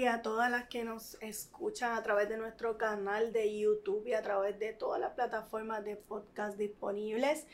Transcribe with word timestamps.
y 0.00 0.06
a 0.06 0.22
todas 0.22 0.50
las 0.50 0.66
que 0.68 0.82
nos 0.82 1.18
escuchan 1.20 1.92
a 1.92 2.02
través 2.02 2.26
de 2.30 2.38
nuestro 2.38 2.78
canal 2.78 3.34
de 3.34 3.58
YouTube 3.58 4.06
y 4.06 4.14
a 4.14 4.22
través 4.22 4.58
de 4.58 4.72
todas 4.72 4.98
las 4.98 5.12
plataformas 5.12 5.84
de 5.84 5.96
podcast 5.96 6.56
disponibles. 6.56 7.46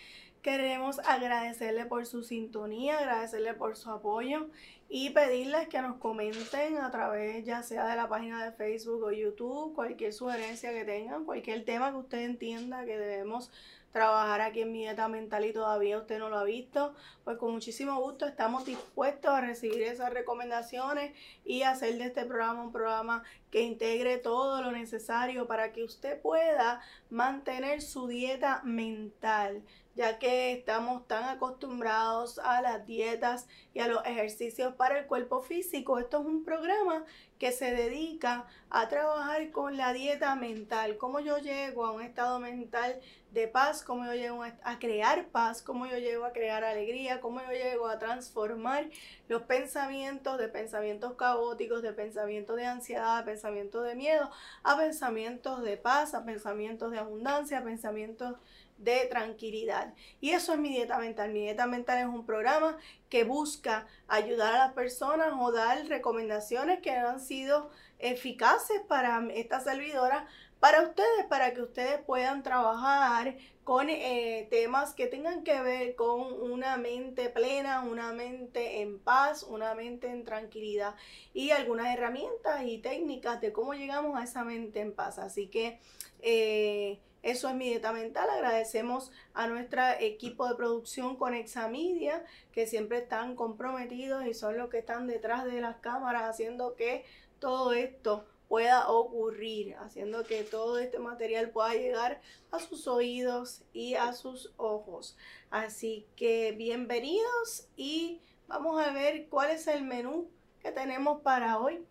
Queremos 0.43 1.00
agradecerle 1.00 1.86
por 1.86 2.07
su 2.07 2.22
sintonía, 2.22 2.98
agradecerle 2.98 3.54
por 3.54 3.77
su 3.77 3.90
apoyo 3.90 4.46
y 4.89 5.11
pedirles 5.11 5.67
que 5.67 5.82
nos 5.82 5.96
comenten 5.96 6.79
a 6.79 6.93
través 6.93 7.45
ya 7.45 7.64
sea 7.64 7.85
de 7.89 7.96
la 7.96 8.09
página 8.09 8.45
de 8.45 8.53
Facebook 8.53 9.03
o 9.03 9.11
YouTube, 9.11 9.75
cualquier 9.75 10.13
sugerencia 10.13 10.71
que 10.71 10.85
tengan, 10.85 11.25
cualquier 11.25 11.64
tema 11.64 11.90
que 11.90 11.96
usted 11.96 12.21
entienda 12.21 12.85
que 12.85 12.96
debemos 12.96 13.50
trabajar 13.97 14.43
aquí 14.43 14.61
en 14.61 14.73
mi 14.73 14.81
dieta 14.81 15.09
mental 15.09 15.46
y 15.46 15.55
todavía 15.55 15.96
usted 15.96 16.18
no 16.18 16.29
lo 16.29 16.37
ha 16.37 16.45
visto, 16.45 16.95
pues 17.25 17.39
con 17.39 17.50
muchísimo 17.50 17.99
gusto 17.99 18.27
estamos 18.27 18.67
dispuestos 18.67 19.31
a 19.31 19.41
recibir 19.41 19.81
esas 19.85 20.13
recomendaciones 20.13 21.17
y 21.46 21.63
hacer 21.63 21.96
de 21.96 22.04
este 22.04 22.27
programa 22.27 22.63
un 22.63 22.73
programa 22.73 23.23
que 23.51 23.63
integre 23.63 24.18
todo 24.18 24.61
lo 24.61 24.71
necesario 24.71 25.46
para 25.46 25.73
que 25.73 25.82
usted 25.82 26.21
pueda 26.21 26.82
mantener 27.09 27.81
su 27.81 28.07
dieta 28.07 28.61
mental 28.64 29.63
ya 29.96 30.18
que 30.18 30.53
estamos 30.53 31.09
tan 31.09 31.25
acostumbrados 31.25 32.39
a 32.39 32.61
las 32.61 32.87
dietas 32.87 33.48
y 33.73 33.81
a 33.81 33.89
los 33.89 34.05
ejercicios 34.05 34.75
para 34.75 34.98
el 34.98 35.06
cuerpo 35.06 35.41
físico. 35.41 35.98
Esto 35.98 36.20
es 36.20 36.27
un 36.27 36.45
programa 36.45 37.05
que 37.39 37.50
se 37.50 37.75
dedica 37.75 38.47
a 38.70 38.89
trabajar 38.89 39.51
con 39.51 39.77
la 39.77 39.92
dieta 39.92 40.34
mental, 40.37 40.97
cómo 40.98 41.20
yo 41.20 41.39
llego 41.39 41.84
a 41.84 41.92
un 41.92 42.03
estado 42.03 42.39
mental 42.39 43.01
de 43.31 43.48
paz, 43.48 43.83
cómo 43.83 44.06
yo 44.06 44.14
llego 44.14 44.42
a 44.42 44.78
crear 44.78 45.28
paz, 45.28 45.62
cómo 45.62 45.87
yo 45.87 45.98
llego 45.98 46.25
a 46.25 46.33
crear 46.33 46.65
alegría, 46.65 47.20
cómo 47.20 47.41
yo 47.42 47.53
llego 47.53 47.89
a 47.89 47.98
transformar 47.98 48.89
los 49.29 49.42
pensamientos 49.42 50.39
de 50.39 50.48
pensamientos 50.48 51.15
caóticos, 51.15 51.83
de 51.83 51.92
pensamientos 51.92 52.57
de 52.57 52.67
ansiedad, 52.67 53.25
pensamientos 53.25 53.85
de 53.85 53.95
miedo, 53.95 54.31
a 54.63 54.79
pensamientos 54.79 55.63
de 55.63 55.77
paz, 55.77 56.15
a 56.15 56.25
pensamientos 56.25 56.91
de 56.91 56.98
abundancia, 56.98 57.59
a 57.59 57.65
pensamientos 57.65 58.37
de 58.79 59.07
tranquilidad. 59.07 59.95
Y 60.21 60.31
eso 60.31 60.53
es 60.53 60.59
mi 60.59 60.69
dieta 60.69 60.99
mental. 60.99 61.33
Mi 61.33 61.41
dieta 61.41 61.67
mental 61.67 61.99
es 61.99 62.07
un 62.07 62.27
programa 62.27 62.77
que 63.09 63.25
busca 63.25 63.87
ayudar 64.09 64.55
a 64.55 64.59
las 64.59 64.73
personas 64.73 65.33
o 65.39 65.53
dar 65.53 65.87
recomendaciones 65.87 66.81
que 66.81 66.91
han 66.91 67.21
sido 67.21 67.71
eficaces 67.99 68.81
para 68.87 69.27
esta 69.33 69.61
servidora, 69.61 70.27
para 70.61 70.83
ustedes, 70.83 71.25
para 71.29 71.55
que 71.55 71.63
ustedes 71.63 72.01
puedan 72.01 72.43
trabajar 72.43 73.37
con 73.67 73.89
eh, 73.91 74.47
temas 74.49 74.95
que 74.95 75.07
tengan 75.07 75.43
que 75.43 75.61
ver 75.61 75.97
con 75.97 76.41
una 76.41 76.77
mente 76.77 77.29
plena, 77.31 77.83
una 77.83 78.13
mente 78.13 78.81
en 78.81 78.99
paz, 79.01 79.43
una 79.43 79.75
mente 79.75 80.09
en 80.09 80.25
tranquilidad 80.25 80.95
y 81.35 81.51
algunas 81.51 81.93
herramientas 81.93 82.63
y 82.65 82.79
técnicas 82.79 83.41
de 83.41 83.53
cómo 83.53 83.75
llegamos 83.75 84.19
a 84.19 84.23
esa 84.25 84.45
mente 84.45 84.81
en 84.81 84.95
paz. 84.95 85.19
Así 85.19 85.49
que 85.49 85.81
eh, 86.21 87.01
eso 87.27 87.49
es 87.49 87.57
mi 87.57 87.69
dieta 87.69 87.93
mental. 87.93 88.31
Agradecemos 88.31 89.11
a 89.35 89.49
nuestro 89.49 89.83
equipo 89.99 90.49
de 90.49 90.55
producción 90.55 91.17
con 91.17 91.35
Examedia, 91.35 92.25
que 92.53 92.69
siempre 92.69 92.99
están 92.99 93.35
comprometidos 93.35 94.25
y 94.27 94.33
son 94.33 94.57
los 94.57 94.71
que 94.71 94.79
están 94.79 95.09
detrás 95.09 95.45
de 95.45 95.61
las 95.61 95.77
cámaras 95.79 96.23
haciendo 96.23 96.77
que 96.77 97.05
todo 97.41 97.73
esto 97.73 98.25
pueda 98.47 98.89
ocurrir, 98.89 99.75
haciendo 99.81 100.23
que 100.23 100.45
todo 100.45 100.79
este 100.79 101.01
material 101.01 101.51
pueda 101.51 101.75
llegar 101.75 102.21
a 102.53 102.61
sus 102.61 102.87
oídos 102.87 103.65
y 103.73 103.95
a 103.95 104.13
sus 104.13 104.53
ojos. 104.57 105.17
Así 105.51 106.07
que 106.15 106.53
bienvenidos 106.53 107.67
y 107.77 108.21
vamos 108.47 108.81
a 108.81 108.93
ver 108.93 109.27
cuál 109.29 109.51
es 109.51 109.67
el 109.67 109.83
menú 109.83 110.31
que 110.63 110.70
tenemos 110.70 111.23
para 111.23 111.59
hoy. 111.59 111.85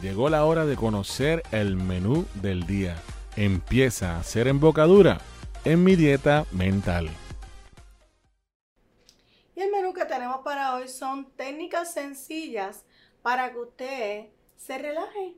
Llegó 0.00 0.28
la 0.28 0.44
hora 0.44 0.64
de 0.64 0.76
conocer 0.76 1.42
el 1.50 1.74
menú 1.74 2.24
del 2.40 2.64
día 2.64 3.02
empieza 3.44 4.18
a 4.18 4.24
ser 4.24 4.48
embocadura 4.48 5.20
en 5.64 5.84
mi 5.84 5.94
dieta 5.94 6.44
mental. 6.52 7.08
Y 9.54 9.60
el 9.60 9.70
menú 9.70 9.92
que 9.92 10.04
tenemos 10.04 10.38
para 10.44 10.74
hoy 10.74 10.88
son 10.88 11.30
técnicas 11.36 11.92
sencillas 11.92 12.84
para 13.22 13.52
que 13.52 13.58
usted 13.58 14.26
se 14.56 14.78
relaje, 14.78 15.36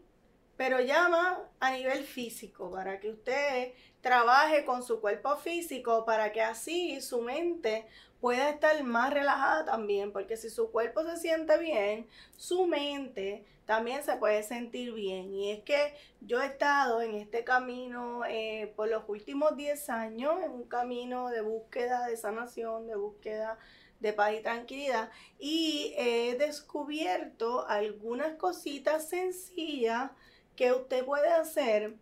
pero 0.60 0.78
llama 0.78 1.42
a 1.58 1.70
nivel 1.70 2.04
físico, 2.04 2.70
para 2.70 3.00
que 3.00 3.08
usted 3.08 3.72
trabaje 4.02 4.66
con 4.66 4.82
su 4.82 5.00
cuerpo 5.00 5.38
físico, 5.38 6.04
para 6.04 6.32
que 6.32 6.42
así 6.42 7.00
su 7.00 7.22
mente 7.22 7.86
pueda 8.20 8.50
estar 8.50 8.84
más 8.84 9.10
relajada 9.10 9.64
también, 9.64 10.12
porque 10.12 10.36
si 10.36 10.50
su 10.50 10.70
cuerpo 10.70 11.02
se 11.02 11.16
siente 11.16 11.56
bien, 11.56 12.06
su 12.36 12.66
mente 12.66 13.46
también 13.64 14.04
se 14.04 14.16
puede 14.16 14.42
sentir 14.42 14.92
bien. 14.92 15.32
Y 15.32 15.50
es 15.50 15.62
que 15.62 15.94
yo 16.20 16.42
he 16.42 16.46
estado 16.48 17.00
en 17.00 17.14
este 17.14 17.42
camino 17.42 18.26
eh, 18.28 18.70
por 18.76 18.90
los 18.90 19.04
últimos 19.08 19.56
10 19.56 19.88
años, 19.88 20.44
en 20.44 20.50
un 20.50 20.68
camino 20.68 21.30
de 21.30 21.40
búsqueda 21.40 22.06
de 22.06 22.18
sanación, 22.18 22.86
de 22.86 22.96
búsqueda 22.96 23.58
de 24.00 24.12
paz 24.12 24.34
y 24.38 24.42
tranquilidad, 24.42 25.10
y 25.38 25.94
he 25.96 26.36
descubierto 26.36 27.66
algunas 27.66 28.34
cositas 28.34 29.08
sencillas 29.08 30.10
que 30.56 30.72
usted 30.72 31.04
puede 31.04 31.28
hacer 31.28 31.94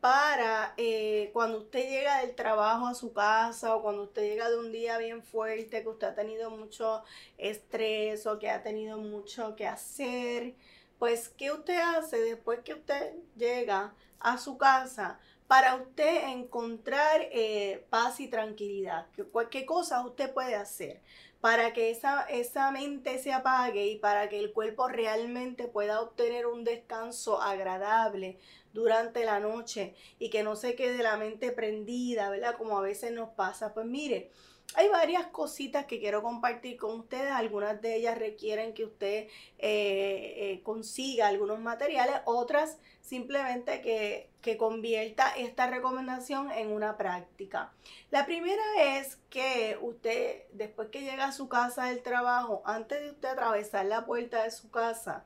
para 0.00 0.74
eh, 0.76 1.30
cuando 1.32 1.58
usted 1.58 1.88
llega 1.88 2.20
del 2.20 2.34
trabajo 2.34 2.86
a 2.86 2.94
su 2.94 3.12
casa 3.12 3.74
o 3.74 3.82
cuando 3.82 4.04
usted 4.04 4.22
llega 4.22 4.48
de 4.48 4.58
un 4.58 4.70
día 4.70 4.96
bien 4.98 5.22
fuerte, 5.22 5.82
que 5.82 5.88
usted 5.88 6.06
ha 6.08 6.14
tenido 6.14 6.50
mucho 6.50 7.02
estrés 7.36 8.26
o 8.26 8.38
que 8.38 8.48
ha 8.48 8.62
tenido 8.62 8.98
mucho 8.98 9.56
que 9.56 9.66
hacer, 9.66 10.54
pues 10.98 11.28
¿qué 11.28 11.50
usted 11.50 11.78
hace 11.78 12.18
después 12.18 12.60
que 12.60 12.74
usted 12.74 13.14
llega 13.36 13.92
a 14.20 14.38
su 14.38 14.56
casa 14.56 15.18
para 15.48 15.74
usted 15.74 16.28
encontrar 16.28 17.22
eh, 17.32 17.84
paz 17.90 18.20
y 18.20 18.28
tranquilidad? 18.28 19.08
¿Qué, 19.16 19.26
¿Qué 19.50 19.66
cosas 19.66 20.04
usted 20.04 20.32
puede 20.32 20.54
hacer? 20.54 21.02
para 21.40 21.72
que 21.72 21.90
esa, 21.90 22.22
esa 22.22 22.70
mente 22.72 23.18
se 23.18 23.32
apague 23.32 23.86
y 23.86 23.96
para 23.96 24.28
que 24.28 24.40
el 24.40 24.52
cuerpo 24.52 24.88
realmente 24.88 25.68
pueda 25.68 26.00
obtener 26.00 26.46
un 26.46 26.64
descanso 26.64 27.40
agradable 27.40 28.38
durante 28.72 29.24
la 29.24 29.38
noche 29.38 29.94
y 30.18 30.30
que 30.30 30.42
no 30.42 30.56
se 30.56 30.74
quede 30.74 31.02
la 31.02 31.16
mente 31.16 31.52
prendida, 31.52 32.28
¿verdad? 32.30 32.56
Como 32.56 32.76
a 32.76 32.82
veces 32.82 33.12
nos 33.12 33.30
pasa. 33.30 33.72
Pues 33.72 33.86
mire, 33.86 34.30
hay 34.74 34.88
varias 34.88 35.26
cositas 35.26 35.86
que 35.86 35.98
quiero 35.98 36.22
compartir 36.22 36.76
con 36.76 37.00
ustedes. 37.00 37.30
Algunas 37.30 37.80
de 37.80 37.96
ellas 37.96 38.18
requieren 38.18 38.74
que 38.74 38.84
usted 38.84 39.26
eh, 39.58 40.34
eh, 40.38 40.60
consiga 40.62 41.28
algunos 41.28 41.58
materiales, 41.58 42.16
otras 42.26 42.78
simplemente 43.00 43.80
que, 43.80 44.28
que, 44.42 44.58
convierta 44.58 45.30
esta 45.36 45.66
recomendación 45.66 46.52
en 46.52 46.70
una 46.70 46.98
práctica. 46.98 47.72
La 48.10 48.26
primera 48.26 48.62
es 48.78 49.16
que 49.30 49.78
usted, 49.80 50.42
después 50.52 50.90
que 50.90 51.00
llega 51.00 51.24
a 51.24 51.32
su 51.32 51.48
casa 51.48 51.86
del 51.86 52.02
trabajo, 52.02 52.60
antes 52.66 53.00
de 53.00 53.10
usted 53.10 53.28
atravesar 53.30 53.86
la 53.86 54.04
puerta 54.04 54.44
de 54.44 54.50
su 54.50 54.70
casa, 54.70 55.24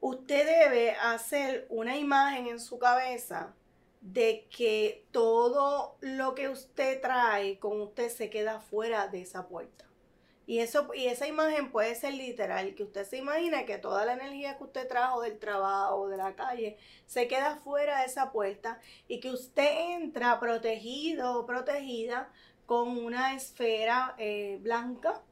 usted 0.00 0.44
debe 0.44 0.90
hacer 0.92 1.66
una 1.70 1.96
imagen 1.96 2.48
en 2.48 2.60
su 2.60 2.78
cabeza 2.78 3.54
de 4.04 4.46
que 4.54 5.06
todo 5.12 5.96
lo 6.02 6.34
que 6.34 6.50
usted 6.50 7.00
trae 7.00 7.58
con 7.58 7.80
usted 7.80 8.10
se 8.10 8.28
queda 8.28 8.60
fuera 8.60 9.08
de 9.08 9.22
esa 9.22 9.48
puerta. 9.48 9.86
Y, 10.46 10.58
eso, 10.58 10.90
y 10.94 11.06
esa 11.06 11.26
imagen 11.26 11.72
puede 11.72 11.94
ser 11.94 12.12
literal, 12.12 12.74
que 12.74 12.82
usted 12.82 13.06
se 13.06 13.16
imagina 13.16 13.64
que 13.64 13.78
toda 13.78 14.04
la 14.04 14.12
energía 14.12 14.58
que 14.58 14.64
usted 14.64 14.86
trajo 14.86 15.22
del 15.22 15.38
trabajo, 15.38 16.08
de 16.08 16.18
la 16.18 16.34
calle, 16.34 16.76
se 17.06 17.28
queda 17.28 17.56
fuera 17.56 18.00
de 18.00 18.06
esa 18.06 18.30
puerta 18.30 18.78
y 19.08 19.20
que 19.20 19.30
usted 19.30 19.94
entra 19.94 20.38
protegido 20.38 21.40
o 21.40 21.46
protegida 21.46 22.30
con 22.66 22.98
una 22.98 23.34
esfera 23.34 24.14
eh, 24.18 24.58
blanca 24.60 25.22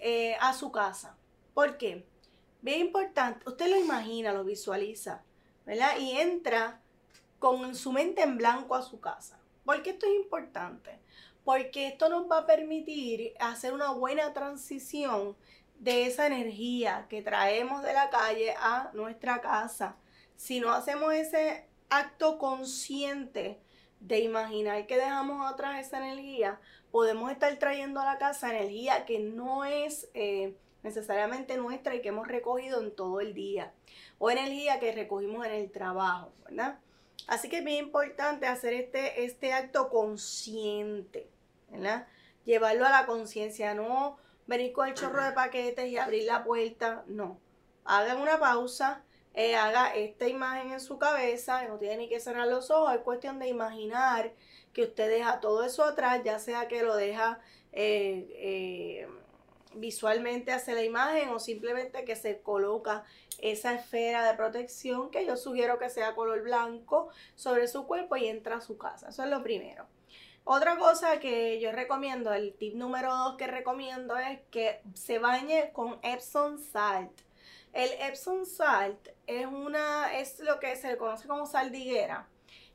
eh, 0.00 0.36
a 0.40 0.52
su 0.52 0.72
casa. 0.72 1.16
¿Por 1.54 1.78
qué? 1.78 2.04
Bien 2.60 2.80
importante, 2.80 3.48
usted 3.48 3.70
lo 3.70 3.76
imagina, 3.76 4.32
lo 4.32 4.42
visualiza, 4.42 5.22
¿verdad? 5.64 5.96
Y 6.00 6.18
entra 6.18 6.82
con 7.38 7.74
su 7.74 7.92
mente 7.92 8.22
en 8.22 8.38
blanco 8.38 8.74
a 8.74 8.82
su 8.82 9.00
casa. 9.00 9.38
¿Por 9.64 9.82
qué 9.82 9.90
esto 9.90 10.06
es 10.06 10.14
importante? 10.14 10.98
Porque 11.44 11.88
esto 11.88 12.08
nos 12.08 12.30
va 12.30 12.38
a 12.38 12.46
permitir 12.46 13.34
hacer 13.40 13.72
una 13.72 13.90
buena 13.90 14.32
transición 14.32 15.36
de 15.78 16.06
esa 16.06 16.26
energía 16.26 17.06
que 17.08 17.22
traemos 17.22 17.82
de 17.82 17.92
la 17.92 18.10
calle 18.10 18.54
a 18.58 18.90
nuestra 18.94 19.40
casa. 19.40 19.96
Si 20.36 20.60
no 20.60 20.72
hacemos 20.72 21.12
ese 21.12 21.68
acto 21.90 22.38
consciente 22.38 23.60
de 24.00 24.20
imaginar 24.20 24.86
que 24.86 24.96
dejamos 24.96 25.50
atrás 25.50 25.86
esa 25.86 25.98
energía, 25.98 26.60
podemos 26.90 27.30
estar 27.30 27.54
trayendo 27.58 28.00
a 28.00 28.04
la 28.04 28.18
casa 28.18 28.50
energía 28.50 29.04
que 29.04 29.18
no 29.18 29.64
es 29.64 30.08
eh, 30.14 30.56
necesariamente 30.82 31.56
nuestra 31.56 31.94
y 31.94 32.02
que 32.02 32.08
hemos 32.08 32.28
recogido 32.28 32.80
en 32.80 32.94
todo 32.94 33.20
el 33.20 33.34
día, 33.34 33.72
o 34.18 34.30
energía 34.30 34.78
que 34.78 34.92
recogimos 34.92 35.44
en 35.46 35.52
el 35.52 35.70
trabajo, 35.70 36.32
¿verdad? 36.44 36.78
Así 37.26 37.48
que 37.48 37.58
es 37.58 37.64
bien 37.64 37.86
importante 37.86 38.46
hacer 38.46 38.72
este, 38.72 39.24
este 39.24 39.52
acto 39.52 39.88
consciente, 39.88 41.28
¿verdad? 41.70 42.06
Llevarlo 42.44 42.86
a 42.86 42.90
la 42.90 43.06
conciencia, 43.06 43.74
no 43.74 44.18
venir 44.46 44.72
con 44.72 44.88
el 44.88 44.94
chorro 44.94 45.24
de 45.24 45.32
paquetes 45.32 45.88
y 45.88 45.98
abrir 45.98 46.24
la 46.24 46.44
puerta, 46.44 47.04
no. 47.06 47.40
hagan 47.84 48.18
una 48.18 48.38
pausa, 48.38 49.02
eh, 49.34 49.56
haga 49.56 49.94
esta 49.94 50.28
imagen 50.28 50.72
en 50.72 50.80
su 50.80 50.98
cabeza, 50.98 51.66
no 51.68 51.78
tiene 51.78 51.98
ni 51.98 52.08
que 52.08 52.20
cerrar 52.20 52.48
los 52.48 52.70
ojos, 52.70 52.94
es 52.94 53.00
cuestión 53.00 53.38
de 53.38 53.48
imaginar 53.48 54.32
que 54.72 54.84
usted 54.84 55.08
deja 55.08 55.40
todo 55.40 55.64
eso 55.64 55.84
atrás, 55.84 56.22
ya 56.24 56.38
sea 56.38 56.68
que 56.68 56.82
lo 56.82 56.96
deja 56.96 57.40
eh, 57.72 58.28
eh, 58.36 59.08
visualmente 59.74 60.52
hacia 60.52 60.74
la 60.74 60.84
imagen 60.84 61.28
o 61.30 61.38
simplemente 61.38 62.04
que 62.04 62.16
se 62.16 62.40
coloca 62.40 63.04
esa 63.40 63.74
esfera 63.74 64.26
de 64.26 64.36
protección 64.36 65.10
que 65.10 65.26
yo 65.26 65.36
sugiero 65.36 65.78
que 65.78 65.90
sea 65.90 66.14
color 66.14 66.42
blanco 66.42 67.08
sobre 67.34 67.68
su 67.68 67.86
cuerpo 67.86 68.16
y 68.16 68.26
entra 68.26 68.56
a 68.56 68.60
su 68.60 68.78
casa. 68.78 69.08
Eso 69.08 69.24
es 69.24 69.30
lo 69.30 69.42
primero. 69.42 69.86
Otra 70.48 70.76
cosa 70.78 71.18
que 71.18 71.58
yo 71.60 71.72
recomiendo, 71.72 72.32
el 72.32 72.54
tip 72.54 72.76
número 72.76 73.12
dos 73.12 73.36
que 73.36 73.48
recomiendo 73.48 74.16
es 74.16 74.38
que 74.52 74.80
se 74.94 75.18
bañe 75.18 75.72
con 75.72 75.98
Epsom 76.02 76.58
Salt. 76.58 77.10
El 77.72 77.90
Epsom 78.00 78.46
Salt 78.46 79.08
es 79.26 79.44
una, 79.46 80.16
es 80.16 80.38
lo 80.38 80.60
que 80.60 80.76
se 80.76 80.86
le 80.88 80.98
conoce 80.98 81.26
como 81.26 81.46
saldiguera, 81.46 82.28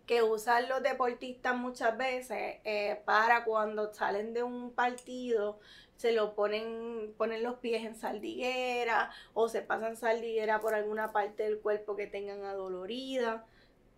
que 0.05 0.21
usan 0.21 0.67
los 0.67 0.83
deportistas 0.83 1.55
muchas 1.55 1.97
veces 1.97 2.59
eh, 2.65 3.01
para 3.05 3.45
cuando 3.45 3.93
salen 3.93 4.33
de 4.33 4.43
un 4.43 4.73
partido 4.73 5.61
se 6.01 6.13
lo 6.13 6.33
ponen, 6.33 7.13
ponen 7.15 7.43
los 7.43 7.59
pies 7.59 7.85
en 7.85 7.93
saldiguera 7.93 9.11
o 9.35 9.47
se 9.49 9.61
pasan 9.61 9.95
saldiguera 9.95 10.59
por 10.59 10.73
alguna 10.73 11.11
parte 11.11 11.43
del 11.43 11.59
cuerpo 11.59 11.95
que 11.95 12.07
tengan 12.07 12.43
adolorida, 12.43 13.45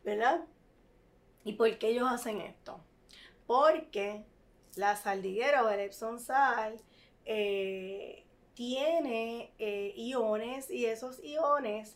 ¿verdad? 0.03 0.43
¿Y 1.45 1.53
por 1.53 1.77
qué 1.77 1.91
ellos 1.91 2.09
hacen 2.11 2.41
esto? 2.41 2.81
Porque 3.47 4.25
la 4.75 4.97
saldiguera 4.97 5.63
o 5.63 5.69
el 5.69 5.79
Epsom 5.79 6.19
sal 6.19 6.75
eh, 7.23 8.25
tiene 8.53 9.53
eh, 9.57 9.93
iones 9.95 10.69
y 10.69 10.87
esos 10.87 11.23
iones 11.23 11.95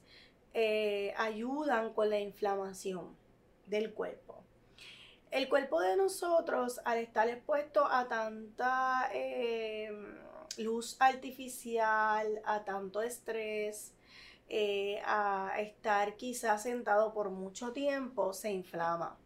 eh, 0.54 1.13
ayudan 1.18 1.94
con 1.94 2.09
la 2.09 2.21
inflamación 2.21 3.13
del 3.65 3.94
cuerpo. 3.94 4.37
El 5.31 5.50
cuerpo 5.50 5.81
de 5.81 5.97
nosotros, 5.97 6.79
al 6.85 7.00
estar 7.00 7.27
expuesto 7.27 7.85
a 7.85 8.07
tanta 8.07 9.09
luz 10.57 10.95
artificial, 11.00 12.41
a 12.45 12.63
tanto 12.63 13.01
estrés, 13.01 13.94
a 15.06 15.53
estar 15.59 16.15
quizás 16.15 16.63
sentado 16.63 17.13
por 17.13 17.29
mucho 17.29 17.74
tiempo, 17.74 18.33
se 18.33 18.51
inflama 18.51 19.18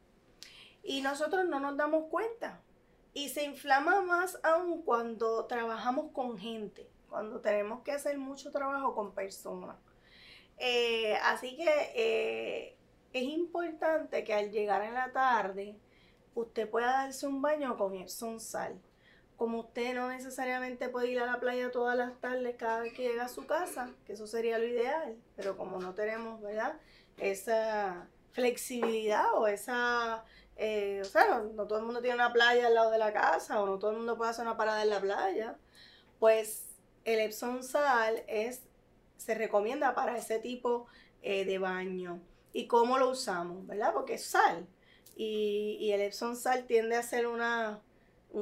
y 0.84 1.02
nosotros 1.02 1.46
no 1.46 1.60
nos 1.60 1.78
damos 1.78 2.06
cuenta. 2.10 2.62
Y 3.14 3.30
se 3.30 3.44
inflama 3.44 4.02
más 4.02 4.40
aún 4.44 4.84
cuando 4.84 5.46
trabajamos 5.46 6.12
con 6.14 6.38
gente, 6.38 6.90
cuando 7.10 7.42
tenemos 7.42 7.82
que 7.82 7.92
hacer 7.92 8.18
mucho 8.18 8.52
trabajo 8.52 8.96
con 8.96 9.14
personas. 9.14 9.76
Eh, 10.58 11.16
así 11.24 11.58
que 11.58 11.92
eh, 11.96 12.78
es 13.12 13.24
importante 13.24 14.24
que 14.24 14.34
al 14.34 14.52
llegar 14.52 14.84
en 14.84 14.94
la 14.94 15.12
tarde 15.12 15.78
usted 16.36 16.70
pueda 16.70 16.88
darse 16.88 17.28
un 17.28 17.42
baño 17.42 17.78
con 17.78 17.96
Epsom 17.96 18.40
sal. 18.40 18.80
Como 19.38 19.60
usted 19.60 19.96
no 19.96 20.10
necesariamente 20.10 20.90
puede 20.90 21.12
ir 21.12 21.20
a 21.20 21.26
la 21.26 21.40
playa 21.40 21.72
todas 21.72 21.98
las 21.98 22.20
tardes 22.20 22.56
cada 22.58 22.82
vez 22.82 22.94
que 22.94 23.04
llega 23.04 23.26
a 23.26 23.30
su 23.30 23.48
casa, 23.48 23.90
que 24.06 24.14
eso 24.14 24.28
sería 24.28 24.60
lo 24.60 24.66
ideal, 24.66 25.16
pero 25.36 25.58
como 25.58 25.80
no 25.80 25.94
tenemos, 25.94 26.42
¿verdad? 26.42 26.76
Esa 27.18 28.08
flexibilidad 28.34 29.34
o 29.34 29.48
esa 29.48 30.24
eh, 30.64 31.00
o 31.02 31.06
sea, 31.06 31.42
no, 31.56 31.66
todo 31.66 31.80
el 31.80 31.86
mundo 31.86 32.02
tiene 32.02 32.16
una 32.16 32.32
playa 32.32 32.68
al 32.68 32.76
lado 32.76 32.92
de 32.92 33.00
la 33.00 33.12
casa 33.12 33.60
o 33.60 33.66
no 33.66 33.80
todo 33.80 33.92
el 33.92 33.98
mundo 33.98 34.16
puede 34.16 34.30
hacer 34.30 34.46
una 34.46 34.58
parada 34.58 34.84
en 34.84 34.92
la 34.92 35.02
playa. 35.02 35.58
Pues 36.20 36.68
el 37.04 37.20
Epsom 37.20 37.64
sal 37.64 38.24
es, 38.28 38.62
se 39.18 39.34
recomienda 39.34 39.96
para 39.96 40.16
ese 40.18 40.38
tipo 40.38 40.86
eh, 41.24 41.46
de 41.46 41.58
baño. 41.58 42.20
¿Y 42.54 42.68
cómo 42.68 43.00
lo 43.00 43.10
usamos? 43.10 43.66
¿Verdad? 43.66 43.92
Porque 43.94 44.16
es 44.16 44.26
sal. 44.26 44.68
Y, 45.16 45.92
el 45.92 46.02
Epsom 46.02 46.36
sal 46.36 46.66
tiende 46.66 46.96
a 46.96 47.04
ser 47.04 47.28
una, 47.28 47.82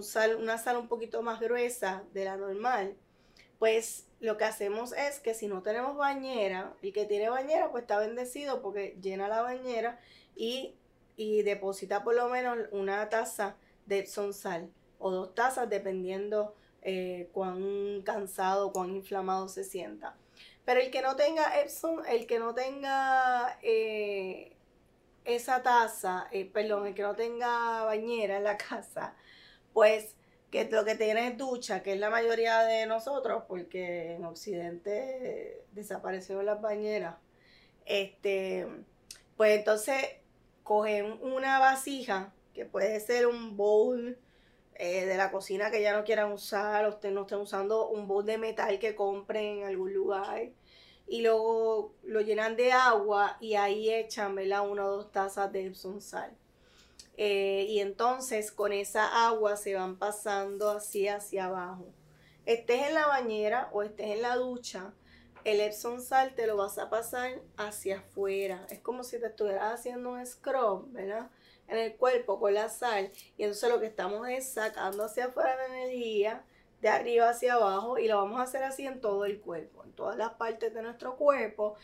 sal, 0.01 0.35
una 0.35 0.57
sal 0.57 0.77
un 0.77 0.87
poquito 0.87 1.21
más 1.21 1.39
gruesa 1.39 2.03
de 2.13 2.25
la 2.25 2.37
normal. 2.37 2.95
Pues 3.57 4.05
lo 4.19 4.37
que 4.37 4.45
hacemos 4.45 4.93
es 4.93 5.19
que 5.19 5.33
si 5.33 5.47
no 5.47 5.61
tenemos 5.63 5.97
bañera, 5.97 6.73
el 6.81 6.93
que 6.93 7.05
tiene 7.05 7.29
bañera 7.29 7.71
pues 7.71 7.83
está 7.83 7.99
bendecido 7.99 8.61
porque 8.61 8.97
llena 9.01 9.27
la 9.27 9.41
bañera 9.41 9.99
y 10.35 10.75
y 11.19 11.41
deposita 11.41 12.01
por 12.01 12.15
lo 12.15 12.29
menos 12.29 12.57
una 12.71 13.09
taza 13.09 13.57
de 13.85 13.99
Epsom 13.99 14.31
sal 14.31 14.71
o 14.99 15.11
dos 15.11 15.35
tazas 15.35 15.69
dependiendo 15.69 16.55
eh, 16.81 17.27
cuán 17.33 18.03
cansado, 18.05 18.71
cuán 18.71 18.95
inflamado 18.95 19.49
se 19.49 19.65
sienta. 19.65 20.15
Pero 20.63 20.79
el 20.79 20.91
que 20.91 21.01
no 21.01 21.17
tenga 21.17 21.59
Epsom, 21.59 22.05
el 22.07 22.25
que 22.25 22.39
no 22.39 22.55
tenga 22.55 23.59
eh, 23.61 24.55
esa 25.35 25.63
taza, 25.63 26.27
eh, 26.31 26.45
perdón, 26.45 26.87
el 26.87 26.95
que 26.95 27.01
no 27.01 27.15
tenga 27.15 27.83
bañera 27.83 28.37
en 28.37 28.43
la 28.43 28.57
casa, 28.57 29.15
pues 29.73 30.15
que 30.51 30.65
lo 30.65 30.83
que 30.83 30.95
tiene 30.95 31.27
es 31.27 31.37
ducha, 31.37 31.83
que 31.83 31.93
es 31.93 31.99
la 31.99 32.09
mayoría 32.09 32.59
de 32.63 32.85
nosotros, 32.87 33.43
porque 33.47 34.15
en 34.15 34.25
Occidente 34.25 35.63
desaparecieron 35.71 36.45
las 36.45 36.59
bañeras. 36.59 37.15
Este, 37.85 38.67
pues 39.37 39.57
entonces 39.57 39.97
cogen 40.63 41.19
una 41.21 41.59
vasija, 41.59 42.33
que 42.53 42.65
puede 42.65 42.99
ser 42.99 43.27
un 43.27 43.55
bowl 43.55 44.17
eh, 44.75 45.05
de 45.05 45.17
la 45.17 45.31
cocina 45.31 45.71
que 45.71 45.81
ya 45.81 45.95
no 45.95 46.03
quieran 46.03 46.31
usar, 46.31 46.85
o 46.85 46.99
no 47.11 47.21
estén 47.21 47.39
usando 47.39 47.89
un 47.89 48.07
bowl 48.07 48.25
de 48.25 48.37
metal 48.37 48.79
que 48.79 48.95
compren 48.95 49.59
en 49.59 49.63
algún 49.65 49.93
lugar, 49.93 50.49
y 51.09 51.21
luego 51.21 51.95
lo 52.03 52.21
llenan 52.21 52.55
de 52.55 52.71
agua 52.71 53.37
y 53.39 53.55
ahí 53.55 53.91
echan, 53.91 54.35
¿verdad? 54.35 54.69
Una 54.69 54.85
o 54.85 54.97
dos 54.97 55.11
tazas 55.11 55.51
de 55.51 55.65
Epsom 55.65 56.01
sal. 56.01 56.37
Eh, 57.17 57.65
y 57.67 57.79
entonces 57.79 58.51
con 58.51 58.71
esa 58.71 59.27
agua 59.27 59.57
se 59.57 59.73
van 59.73 59.97
pasando 59.97 60.69
así 60.69 61.07
hacia 61.07 61.45
abajo. 61.45 61.87
Estés 62.45 62.87
en 62.87 62.93
la 62.93 63.07
bañera 63.07 63.69
o 63.73 63.83
estés 63.83 64.11
en 64.11 64.21
la 64.21 64.35
ducha, 64.35 64.93
el 65.45 65.61
Epsom 65.61 65.99
sal 65.99 66.35
te 66.35 66.47
lo 66.47 66.57
vas 66.57 66.77
a 66.77 66.89
pasar 66.89 67.41
hacia 67.57 67.99
afuera. 67.99 68.65
Es 68.69 68.79
como 68.79 69.03
si 69.03 69.19
te 69.19 69.27
estuvieras 69.27 69.73
haciendo 69.73 70.11
un 70.11 70.25
scrub, 70.25 70.91
¿verdad? 70.91 71.29
En 71.67 71.77
el 71.77 71.95
cuerpo 71.95 72.39
con 72.39 72.53
la 72.53 72.69
sal. 72.69 73.11
Y 73.37 73.43
entonces 73.43 73.69
lo 73.69 73.79
que 73.79 73.87
estamos 73.87 74.27
es 74.27 74.47
sacando 74.47 75.03
hacia 75.03 75.25
afuera 75.25 75.55
la 75.55 75.77
energía 75.77 76.43
de 76.81 76.89
arriba 76.89 77.29
hacia 77.29 77.53
abajo 77.55 77.97
y 77.97 78.07
lo 78.07 78.17
vamos 78.17 78.39
a 78.39 78.43
hacer 78.43 78.63
así 78.63 78.85
en 78.85 79.01
todo 79.01 79.25
el 79.25 79.39
cuerpo, 79.39 79.83
en 79.83 79.91
todas 79.93 80.17
las 80.17 80.31
partes 80.31 80.73
de 80.73 80.81
nuestro 80.81 81.15
cuerpo. 81.15 81.75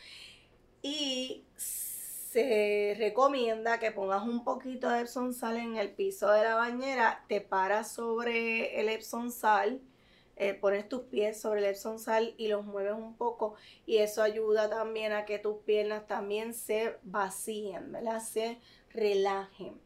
Y 0.81 1.43
se 1.55 2.95
recomienda 2.97 3.79
que 3.79 3.91
pongas 3.91 4.23
un 4.23 4.43
poquito 4.43 4.89
de 4.89 5.01
Epsom 5.01 5.33
sal 5.33 5.57
en 5.57 5.77
el 5.77 5.91
piso 5.91 6.31
de 6.31 6.43
la 6.43 6.55
bañera, 6.55 7.23
te 7.27 7.41
paras 7.41 7.91
sobre 7.91 8.79
el 8.79 8.89
Epsom 8.89 9.31
sal 9.31 9.81
eh, 10.37 10.53
pones 10.53 10.89
tus 10.89 11.03
pies 11.03 11.39
sobre 11.39 11.61
el 11.61 11.67
Epsom 11.67 11.97
sal 11.97 12.33
y 12.37 12.49
los 12.49 12.65
mueves 12.65 12.93
un 12.93 13.15
poco 13.15 13.55
y 13.85 13.97
eso 13.97 14.21
ayuda 14.21 14.69
también 14.69 15.13
a 15.13 15.23
que 15.23 15.39
tus 15.39 15.57
piernas 15.63 16.07
también 16.07 16.53
se 16.53 16.97
vacíen. 17.03 17.95
Se 18.21 18.59
relajen. 18.89 19.79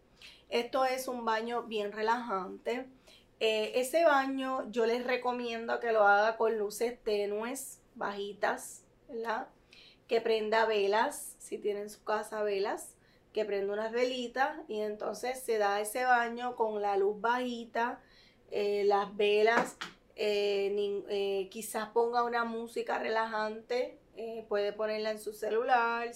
Esto 0.49 0.85
es 0.85 1.07
un 1.07 1.23
baño 1.23 1.63
bien 1.63 1.91
relajante. 1.91 2.87
Eh, 3.39 3.79
ese 3.79 4.03
baño 4.03 4.69
yo 4.69 4.86
les 4.86 5.05
recomiendo 5.05 5.79
que 5.79 5.93
lo 5.93 6.05
haga 6.05 6.36
con 6.36 6.58
luces 6.58 7.01
tenues, 7.01 7.79
bajitas, 7.96 8.84
¿verdad? 9.08 9.48
Que 10.08 10.19
prenda 10.19 10.65
velas, 10.65 11.36
si 11.39 11.58
tiene 11.58 11.81
en 11.81 11.89
su 11.89 12.03
casa 12.03 12.43
velas, 12.43 12.96
que 13.31 13.46
prenda 13.46 13.74
unas 13.74 13.93
velitas 13.93 14.58
y 14.67 14.81
entonces 14.81 15.39
se 15.41 15.58
da 15.58 15.79
ese 15.79 16.03
baño 16.03 16.55
con 16.58 16.81
la 16.81 16.98
luz 16.98 17.22
bajita, 17.22 18.01
eh, 18.51 18.84
las 18.86 19.15
velas 19.15 19.77
eh, 20.15 21.48
quizás 21.50 21.89
ponga 21.89 22.24
una 22.24 22.43
música 22.43 23.00
relajante, 23.00 24.00
puede 24.50 24.74
ponerla 24.74 25.12
en 25.12 25.19
su 25.19 25.31
celular 25.31 26.12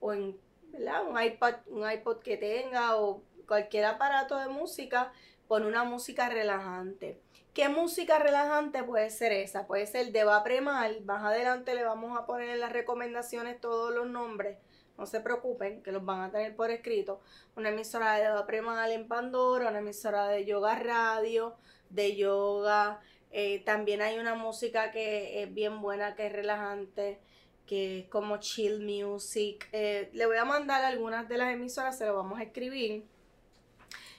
o 0.00 0.12
en 0.14 0.38
un 0.80 1.22
iPad, 1.22 1.56
un 1.66 1.90
iPod 1.90 2.20
que 2.20 2.38
tenga 2.38 2.96
o 2.96 3.22
cualquier 3.46 3.84
aparato 3.84 4.38
de 4.38 4.48
música, 4.48 5.12
pone 5.48 5.66
una 5.66 5.84
música 5.84 6.28
relajante. 6.28 7.20
¿Qué 7.54 7.68
música 7.68 8.20
relajante 8.20 8.84
puede 8.84 9.10
ser 9.10 9.32
esa? 9.32 9.66
Puede 9.66 9.86
ser 9.86 10.12
de 10.12 10.22
Vapremal. 10.22 11.04
Más 11.04 11.24
adelante 11.24 11.74
le 11.74 11.82
vamos 11.82 12.16
a 12.16 12.26
poner 12.26 12.50
en 12.50 12.60
las 12.60 12.72
recomendaciones 12.72 13.60
todos 13.60 13.92
los 13.92 14.06
nombres. 14.06 14.58
No 14.96 15.06
se 15.06 15.20
preocupen, 15.20 15.82
que 15.82 15.90
los 15.90 16.04
van 16.04 16.20
a 16.20 16.30
tener 16.30 16.54
por 16.54 16.70
escrito. 16.70 17.20
Una 17.56 17.70
emisora 17.70 18.14
de 18.14 18.28
Vapremal 18.28 18.92
en 18.92 19.08
Pandora, 19.08 19.70
una 19.70 19.78
emisora 19.80 20.28
de 20.28 20.44
Yoga 20.44 20.78
Radio, 20.78 21.56
de 21.90 22.14
Yoga 22.14 23.00
eh, 23.30 23.62
también 23.64 24.00
hay 24.02 24.18
una 24.18 24.34
música 24.34 24.90
que 24.90 25.42
es 25.42 25.52
bien 25.52 25.80
buena, 25.80 26.14
que 26.14 26.26
es 26.26 26.32
relajante, 26.32 27.20
que 27.66 28.00
es 28.00 28.08
como 28.08 28.38
chill 28.38 28.80
music. 28.80 29.68
Eh, 29.72 30.10
le 30.12 30.26
voy 30.26 30.36
a 30.38 30.44
mandar 30.44 30.84
algunas 30.84 31.28
de 31.28 31.38
las 31.38 31.52
emisoras, 31.52 31.98
se 31.98 32.06
lo 32.06 32.16
vamos 32.16 32.38
a 32.38 32.44
escribir, 32.44 33.04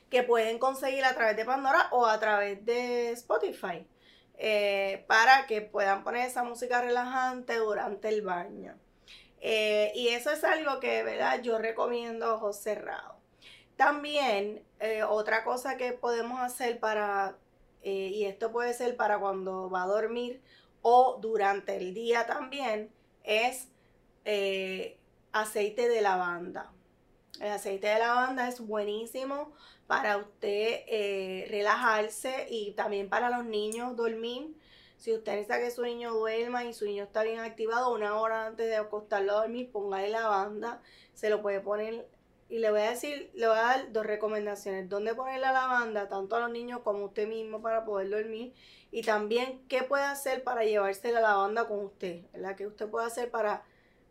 que 0.09 0.23
pueden 0.23 0.59
conseguir 0.59 1.05
a 1.05 1.13
través 1.15 1.37
de 1.37 1.45
Pandora 1.45 1.87
o 1.91 2.05
a 2.05 2.19
través 2.19 2.65
de 2.65 3.11
Spotify. 3.11 3.85
eh, 4.41 5.03
para 5.07 5.45
que 5.47 5.61
puedan 5.61 6.03
poner 6.03 6.25
esa 6.27 6.43
música 6.43 6.81
relajante 6.81 7.57
durante 7.57 8.07
el 8.07 8.21
baño. 8.21 8.77
Eh, 9.41 9.91
y 9.95 10.09
eso 10.09 10.31
es 10.31 10.43
algo 10.45 10.79
que, 10.79 11.03
¿verdad? 11.03 11.41
Yo 11.41 11.59
recomiendo 11.59 12.35
ojos 12.35 12.57
cerrados. 12.57 13.17
También, 13.75 14.63
eh, 14.79 15.03
otra 15.03 15.43
cosa 15.43 15.77
que 15.77 15.91
podemos 15.93 16.39
hacer 16.41 16.79
para, 16.79 17.37
y 17.83 18.25
esto 18.25 18.51
puede 18.51 18.73
ser 18.73 18.95
para 18.97 19.19
cuando 19.19 19.69
va 19.69 19.83
a 19.83 19.87
dormir 19.87 20.41
o 20.81 21.17
durante 21.21 21.77
el 21.77 21.93
día 21.93 22.25
también, 22.25 22.91
es 23.23 23.67
aceite 25.31 25.87
de 25.89 26.01
lavanda. 26.01 26.71
El 27.39 27.51
aceite 27.51 27.87
de 27.87 27.99
lavanda 27.99 28.49
es 28.49 28.59
buenísimo 28.59 29.53
para 29.87 30.17
usted 30.17 30.83
eh, 30.87 31.47
relajarse 31.49 32.47
y 32.49 32.71
también 32.71 33.09
para 33.09 33.29
los 33.29 33.45
niños 33.45 33.95
dormir. 33.95 34.53
Si 34.97 35.13
usted 35.13 35.31
necesita 35.31 35.59
que 35.59 35.71
su 35.71 35.81
niño 35.83 36.13
duerma 36.13 36.65
y 36.65 36.73
su 36.73 36.83
niño 36.83 37.05
está 37.05 37.23
bien 37.23 37.39
activado, 37.39 37.93
una 37.93 38.19
hora 38.19 38.47
antes 38.47 38.67
de 38.67 38.75
acostarlo 38.75 39.31
a 39.31 39.41
dormir, 39.41 39.71
póngale 39.71 40.09
lavanda. 40.09 40.81
Se 41.13 41.29
lo 41.29 41.41
puede 41.41 41.61
poner. 41.61 42.09
Y 42.49 42.59
le 42.59 42.71
voy 42.71 42.81
a 42.81 42.89
decir, 42.89 43.31
le 43.33 43.47
voy 43.47 43.57
a 43.57 43.61
dar 43.61 43.93
dos 43.93 44.05
recomendaciones. 44.05 44.89
Dónde 44.89 45.15
poner 45.15 45.39
la 45.39 45.53
lavanda, 45.53 46.09
tanto 46.09 46.35
a 46.35 46.41
los 46.41 46.51
niños 46.51 46.81
como 46.83 46.99
a 46.99 47.05
usted 47.05 47.29
mismo 47.29 47.61
para 47.61 47.85
poder 47.85 48.09
dormir. 48.09 48.53
Y 48.91 49.03
también 49.03 49.65
qué 49.69 49.83
puede 49.83 50.03
hacer 50.03 50.43
para 50.43 50.65
llevarse 50.65 51.13
la 51.13 51.21
lavanda 51.21 51.69
con 51.69 51.85
usted. 51.85 52.23
¿Verdad? 52.33 52.57
¿Qué 52.57 52.67
usted 52.67 52.89
puede 52.89 53.05
hacer 53.07 53.31
para 53.31 53.63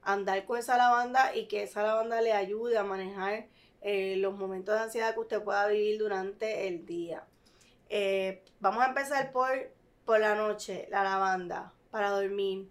andar 0.09 0.47
con 0.47 0.59
esa 0.59 0.79
lavanda 0.79 1.35
y 1.35 1.49
que 1.49 1.63
esa 1.65 1.83
lavanda 1.83 2.23
le 2.23 2.33
ayude 2.33 2.79
a 2.79 2.83
manejar 2.83 3.47
eh, 3.83 4.17
los 4.17 4.35
momentos 4.35 4.75
de 4.75 4.81
ansiedad 4.81 5.13
que 5.13 5.21
usted 5.21 5.43
pueda 5.43 5.67
vivir 5.69 5.99
durante 5.99 6.67
el 6.67 6.87
día. 6.87 7.25
Eh, 7.91 8.43
vamos 8.59 8.83
a 8.83 8.89
empezar 8.89 9.33
por, 9.33 9.51
por 10.07 10.19
la 10.21 10.35
noche, 10.35 10.89
la 10.91 11.05
lavanda, 11.05 11.75
para 11.91 12.09
dormir. 12.09 12.71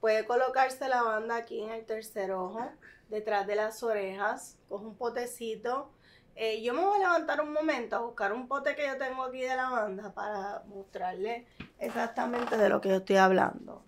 Puede 0.00 0.24
colocarse 0.24 0.88
la 0.88 1.02
lavanda 1.02 1.36
aquí 1.36 1.60
en 1.60 1.70
el 1.72 1.84
tercer 1.84 2.32
ojo, 2.32 2.66
detrás 3.10 3.46
de 3.46 3.56
las 3.56 3.82
orejas, 3.82 4.56
coge 4.66 4.86
un 4.86 4.96
potecito. 4.96 5.90
Eh, 6.36 6.62
yo 6.62 6.72
me 6.72 6.82
voy 6.82 6.96
a 6.96 7.00
levantar 7.00 7.42
un 7.42 7.52
momento 7.52 7.96
a 7.96 8.00
buscar 8.00 8.32
un 8.32 8.48
pote 8.48 8.74
que 8.74 8.86
yo 8.86 8.96
tengo 8.96 9.24
aquí 9.24 9.42
de 9.42 9.56
lavanda 9.56 10.14
para 10.14 10.62
mostrarle 10.68 11.46
exactamente 11.78 12.56
de 12.56 12.68
lo 12.70 12.80
que 12.80 12.88
yo 12.88 12.96
estoy 12.96 13.16
hablando. 13.16 13.84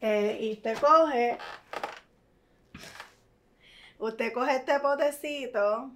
Eh, 0.00 0.38
y 0.40 0.52
usted 0.52 0.78
coge, 0.78 1.36
usted 3.98 4.32
coge 4.32 4.56
este 4.56 4.80
potecito 4.80 5.90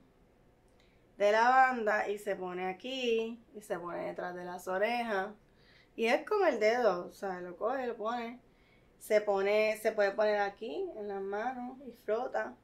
de 1.17 1.33
lavanda 1.33 2.09
y 2.09 2.19
se 2.19 2.37
pone 2.37 2.69
aquí 2.69 3.43
y 3.55 3.63
se 3.63 3.79
pone 3.79 4.07
detrás 4.07 4.35
de 4.35 4.45
las 4.45 4.69
orejas. 4.69 5.29
Y 5.97 6.07
es 6.07 6.27
con 6.27 6.47
el 6.47 6.61
dedo, 6.61 7.07
o 7.07 7.13
sea, 7.13 7.41
lo 7.41 7.57
coge, 7.57 7.87
lo 7.87 7.97
pone. 7.97 8.41
Se 8.99 9.21
pone, 9.21 9.79
se 9.79 9.93
puede 9.93 10.11
poner 10.11 10.41
aquí 10.41 10.91
en 10.97 11.09
las 11.09 11.23
manos 11.23 11.79
y 11.87 11.93
frota. 12.05 12.57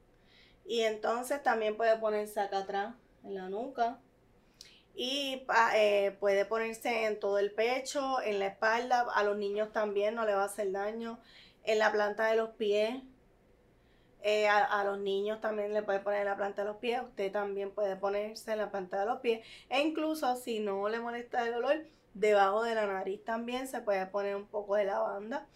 Y 0.65 0.81
entonces 0.81 1.41
también 1.41 1.77
puede 1.77 1.97
ponerse 1.97 2.39
acá 2.39 2.59
atrás, 2.59 2.95
en 3.23 3.35
la 3.35 3.49
nuca. 3.49 3.99
Y 4.95 5.45
eh, 5.75 6.15
puede 6.19 6.45
ponerse 6.45 7.05
en 7.05 7.19
todo 7.19 7.39
el 7.39 7.51
pecho, 7.51 8.21
en 8.21 8.39
la 8.39 8.47
espalda, 8.47 9.07
a 9.13 9.23
los 9.23 9.37
niños 9.37 9.71
también 9.71 10.15
no 10.15 10.25
le 10.25 10.33
va 10.33 10.43
a 10.43 10.45
hacer 10.45 10.71
daño, 10.71 11.19
en 11.63 11.79
la 11.79 11.91
planta 11.91 12.27
de 12.27 12.35
los 12.35 12.49
pies. 12.51 13.01
Eh, 14.23 14.47
a, 14.47 14.83
los 14.83 14.99
niños 14.99 15.41
también 15.41 15.73
le 15.73 15.81
puede 15.81 15.99
poner 15.99 16.19
en 16.19 16.27
la 16.27 16.37
planta 16.37 16.61
de 16.61 16.67
los 16.67 16.77
pies, 16.77 17.01
usted 17.01 17.31
también 17.31 17.71
puede 17.71 17.95
ponerse 17.95 18.51
en 18.51 18.59
la 18.59 18.69
planta 18.69 18.99
de 18.99 19.05
los 19.07 19.19
pies. 19.19 19.45
E 19.69 19.81
incluso 19.81 20.35
si 20.35 20.59
no 20.59 20.87
le 20.89 20.99
molesta 20.99 21.43
el 21.47 21.53
dolor, 21.53 21.85
debajo 22.13 22.63
de 22.63 22.75
la 22.75 22.85
nariz 22.85 23.23
también 23.23 23.67
se 23.67 23.81
puede 23.81 24.05
poner 24.05 24.35
un 24.35 24.45
poco 24.45 24.75
de 24.75 24.85
lavanda. 24.85 25.47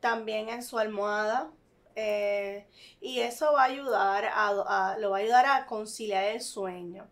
También 0.00 0.48
en 0.48 0.62
su 0.62 0.78
almohada. 0.78 1.50
Eh, 1.94 2.66
y 3.00 3.20
eso 3.20 3.52
va 3.52 3.62
a 3.62 3.66
ayudar 3.66 4.24
a, 4.32 4.96
lo 4.98 5.10
va 5.10 5.16
a 5.16 5.20
ayudar 5.20 5.46
a 5.46 5.66
conciliar 5.66 6.24
el 6.24 6.40
sueño. 6.40 7.08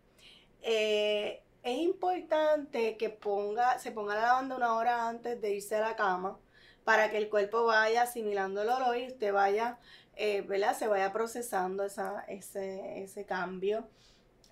Es 1.62 1.79
importante 1.79 2.97
que 2.97 3.11
ponga, 3.11 3.79
se 3.79 3.93
ponga 3.93 4.14
la 4.14 4.23
lavanda 4.23 4.57
una 4.57 4.75
hora 4.75 5.09
antes 5.09 5.40
de 5.40 5.55
irse 5.55 5.76
a 5.76 5.81
la 5.81 5.97
cama 5.97 6.38
para 6.85 7.11
que 7.11 7.19
el 7.19 7.29
cuerpo 7.29 7.64
vaya 7.64 8.02
asimilando 8.02 8.62
el 8.62 8.69
olor 8.71 8.97
y 8.97 9.09
usted 9.09 9.33
vaya, 9.33 9.79
eh, 10.17 10.40
¿verdad? 10.43 10.76
Se 10.76 10.88
vaya 10.88 11.12
procesando 11.12 11.85
esa, 11.85 12.25
ese, 12.29 13.02
ese 13.02 13.26
cambio 13.26 13.87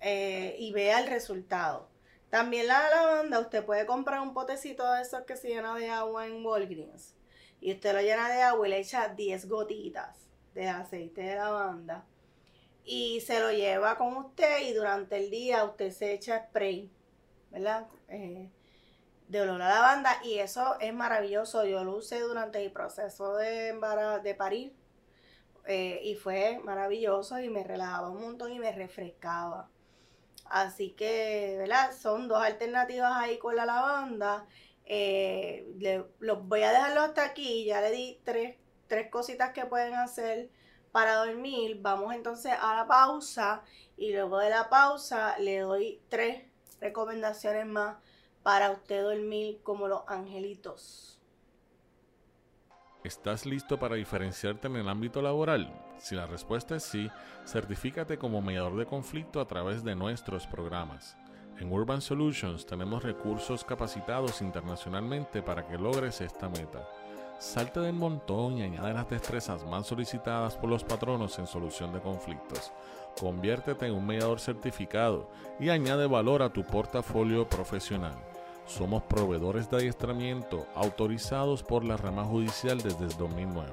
eh, 0.01 0.55
y 0.59 0.71
vea 0.71 0.99
el 0.99 1.07
resultado. 1.07 1.89
También 2.29 2.67
la 2.67 2.89
lavanda, 2.89 3.39
usted 3.39 3.65
puede 3.65 3.87
comprar 3.87 4.21
un 4.21 4.33
potecito 4.33 4.89
de 4.93 5.01
esos 5.01 5.23
que 5.23 5.35
se 5.35 5.47
llena 5.47 5.75
de 5.75 5.89
agua 5.89 6.27
en 6.27 6.45
Walgreens 6.45 7.15
y 7.59 7.73
usted 7.73 7.93
lo 7.93 8.01
llena 8.01 8.29
de 8.29 8.43
agua 8.43 8.67
y 8.67 8.69
le 8.69 8.79
echa 8.79 9.07
10 9.09 9.49
gotitas 9.49 10.15
de 10.53 10.67
aceite 10.67 11.21
de 11.21 11.35
lavanda 11.35 12.05
y 12.85 13.21
se 13.21 13.39
lo 13.39 13.51
lleva 13.51 13.97
con 13.97 14.15
usted 14.15 14.61
y 14.67 14.73
durante 14.73 15.17
el 15.17 15.31
día 15.31 15.63
usted 15.63 15.91
se 15.91 16.13
echa 16.13 16.45
spray 16.47 16.89
¿verdad? 17.51 17.87
Eh, 18.07 18.49
de 19.27 19.41
olor 19.41 19.61
a 19.61 19.69
lavanda 19.69 20.19
y 20.23 20.39
eso 20.39 20.79
es 20.79 20.93
maravilloso. 20.93 21.65
Yo 21.65 21.83
lo 21.83 21.97
usé 21.97 22.19
durante 22.21 22.63
el 22.63 22.71
proceso 22.71 23.35
de, 23.35 23.79
de 24.23 24.35
parir 24.35 24.73
eh, 25.65 26.01
y 26.03 26.15
fue 26.15 26.59
maravilloso 26.63 27.39
y 27.39 27.49
me 27.49 27.63
relajaba 27.63 28.09
un 28.09 28.21
montón 28.21 28.51
y 28.51 28.59
me 28.59 28.71
refrescaba. 28.71 29.69
Así 30.45 30.91
que, 30.91 31.55
¿verdad? 31.59 31.91
Son 31.95 32.27
dos 32.27 32.41
alternativas 32.41 33.13
ahí 33.15 33.37
con 33.37 33.55
la 33.55 33.65
lavanda. 33.65 34.47
Eh, 34.85 35.67
los 36.19 36.47
voy 36.47 36.63
a 36.63 36.71
dejarlo 36.71 37.01
hasta 37.01 37.23
aquí. 37.23 37.65
Ya 37.65 37.81
le 37.81 37.91
di 37.91 38.19
tres, 38.23 38.57
tres 38.87 39.09
cositas 39.11 39.53
que 39.53 39.65
pueden 39.65 39.93
hacer 39.93 40.49
para 40.91 41.17
dormir. 41.17 41.77
Vamos 41.81 42.15
entonces 42.15 42.53
a 42.59 42.75
la 42.75 42.87
pausa 42.87 43.61
y 43.95 44.11
luego 44.11 44.39
de 44.39 44.49
la 44.49 44.69
pausa 44.69 45.37
le 45.37 45.59
doy 45.59 46.01
tres 46.09 46.48
recomendaciones 46.79 47.65
más 47.65 47.97
para 48.43 48.71
usted 48.71 49.03
dormir 49.03 49.59
como 49.63 49.87
los 49.87 50.01
angelitos. 50.07 51.19
¿Estás 53.03 53.45
listo 53.45 53.79
para 53.79 53.95
diferenciarte 53.95 54.67
en 54.67 54.75
el 54.75 54.89
ámbito 54.89 55.21
laboral? 55.21 55.73
Si 55.99 56.15
la 56.15 56.27
respuesta 56.27 56.75
es 56.75 56.83
sí, 56.83 57.09
certifícate 57.45 58.17
como 58.17 58.41
mediador 58.41 58.77
de 58.77 58.85
conflicto 58.85 59.39
a 59.39 59.47
través 59.47 59.83
de 59.83 59.95
nuestros 59.95 60.47
programas. 60.47 61.15
En 61.59 61.71
Urban 61.71 62.01
Solutions 62.01 62.65
tenemos 62.65 63.03
recursos 63.03 63.63
capacitados 63.63 64.41
internacionalmente 64.41 65.41
para 65.41 65.65
que 65.67 65.77
logres 65.77 66.21
esta 66.21 66.49
meta. 66.49 66.89
Salte 67.37 67.79
del 67.79 67.93
montón 67.93 68.57
y 68.57 68.63
añade 68.63 68.93
las 68.93 69.09
destrezas 69.09 69.65
más 69.65 69.87
solicitadas 69.87 70.57
por 70.57 70.69
los 70.69 70.83
patronos 70.83 71.39
en 71.39 71.47
solución 71.47 71.93
de 71.93 72.01
conflictos. 72.01 72.73
Conviértete 73.17 73.85
en 73.85 73.93
un 73.93 74.05
mediador 74.05 74.39
certificado 74.39 75.29
y 75.59 75.69
añade 75.69 76.07
valor 76.07 76.41
a 76.41 76.51
tu 76.51 76.65
portafolio 76.65 77.47
profesional. 77.47 78.15
Somos 78.65 79.03
proveedores 79.03 79.69
de 79.69 79.77
adiestramiento 79.77 80.65
autorizados 80.75 81.63
por 81.63 81.83
la 81.83 81.97
rama 81.97 82.23
judicial 82.25 82.81
desde 82.81 83.05
el 83.05 83.17
2009. 83.17 83.69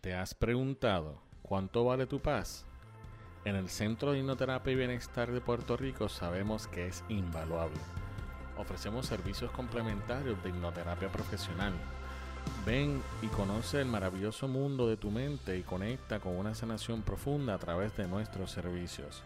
¿Te 0.00 0.14
has 0.14 0.34
preguntado 0.34 1.20
cuánto 1.42 1.84
vale 1.84 2.06
tu 2.06 2.20
paz? 2.20 2.64
En 3.42 3.56
el 3.56 3.70
Centro 3.70 4.12
de 4.12 4.18
Hipnoterapia 4.18 4.74
y 4.74 4.76
Bienestar 4.76 5.32
de 5.32 5.40
Puerto 5.40 5.74
Rico 5.74 6.10
sabemos 6.10 6.66
que 6.66 6.88
es 6.88 7.02
invaluable. 7.08 7.80
Ofrecemos 8.58 9.06
servicios 9.06 9.50
complementarios 9.52 10.42
de 10.42 10.50
hipnoterapia 10.50 11.08
profesional. 11.08 11.72
Ven 12.66 13.02
y 13.22 13.28
conoce 13.28 13.80
el 13.80 13.86
maravilloso 13.86 14.46
mundo 14.46 14.86
de 14.86 14.98
tu 14.98 15.10
mente 15.10 15.56
y 15.56 15.62
conecta 15.62 16.20
con 16.20 16.36
una 16.36 16.54
sanación 16.54 17.00
profunda 17.00 17.54
a 17.54 17.58
través 17.58 17.96
de 17.96 18.06
nuestros 18.06 18.50
servicios. 18.50 19.22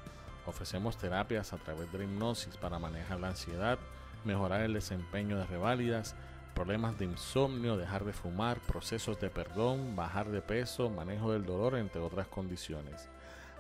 Ofrecemos 0.47 0.97
terapias 0.97 1.53
a 1.53 1.57
través 1.57 1.91
de 1.91 1.99
la 1.99 2.05
hipnosis 2.05 2.57
para 2.57 2.79
manejar 2.79 3.19
la 3.19 3.31
ansiedad, 3.31 3.81
mejorar 4.25 4.61
el 4.61 4.75
desempeño 4.75 5.39
de 5.39 5.47
reválidas, 5.47 6.15
problemas 6.55 6.97
de 7.01 7.07
insomnio, 7.07 7.77
dejar 7.77 8.05
de 8.05 8.13
fumar, 8.13 8.61
procesos 8.61 9.19
de 9.19 9.29
perdón, 9.29 9.97
bajar 9.97 10.31
de 10.31 10.41
peso, 10.41 10.89
manejo 10.89 11.33
del 11.33 11.45
dolor, 11.45 11.77
entre 11.77 12.01
otras 12.01 12.29
condiciones. 12.29 13.09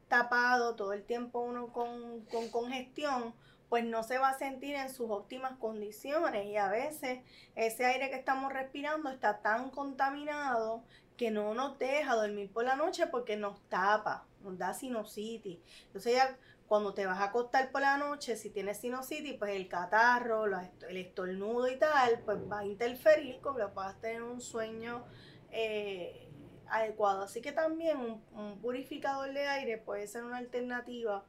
tapado, 0.07 0.75
todo 0.75 0.93
el 0.93 1.03
tiempo 1.03 1.41
uno 1.41 1.71
con, 1.71 2.25
con 2.25 2.49
congestión, 2.49 3.35
pues 3.69 3.85
no 3.85 4.01
se 4.01 4.17
va 4.17 4.29
a 4.29 4.37
sentir 4.39 4.73
en 4.73 4.89
sus 4.89 5.11
óptimas 5.11 5.57
condiciones. 5.59 6.47
Y 6.47 6.57
a 6.57 6.69
veces 6.69 7.19
ese 7.53 7.85
aire 7.85 8.09
que 8.09 8.15
estamos 8.15 8.51
respirando 8.51 9.11
está 9.11 9.41
tan 9.43 9.69
contaminado 9.69 10.83
que 11.17 11.31
no 11.31 11.53
nos 11.53 11.77
deja 11.79 12.15
dormir 12.15 12.51
por 12.51 12.65
la 12.65 12.75
noche 12.75 13.07
porque 13.07 13.37
nos 13.37 13.61
tapa, 13.69 14.25
nos 14.41 14.57
da 14.57 14.73
sinusitis. 14.73 15.59
Entonces 15.87 16.13
ya 16.13 16.37
cuando 16.67 16.93
te 16.93 17.05
vas 17.05 17.19
a 17.19 17.25
acostar 17.25 17.71
por 17.71 17.81
la 17.81 17.97
noche, 17.97 18.35
si 18.35 18.49
tienes 18.49 18.79
sinusitis, 18.79 19.35
pues 19.37 19.55
el 19.55 19.67
catarro, 19.67 20.45
el 20.45 20.97
estornudo 20.97 21.67
y 21.67 21.77
tal, 21.77 22.19
pues 22.25 22.39
va 22.51 22.59
a 22.59 22.65
interferir 22.65 23.39
con 23.41 23.55
que 23.55 23.67
puedas 23.67 23.99
tener 24.01 24.23
un 24.23 24.41
sueño 24.41 25.03
eh, 25.51 26.27
adecuado. 26.67 27.23
Así 27.23 27.41
que 27.41 27.51
también 27.51 28.21
un, 28.33 28.59
purificador 28.59 29.31
de 29.33 29.47
aire 29.47 29.77
puede 29.77 30.07
ser 30.07 30.23
una 30.23 30.37
alternativa 30.37 31.23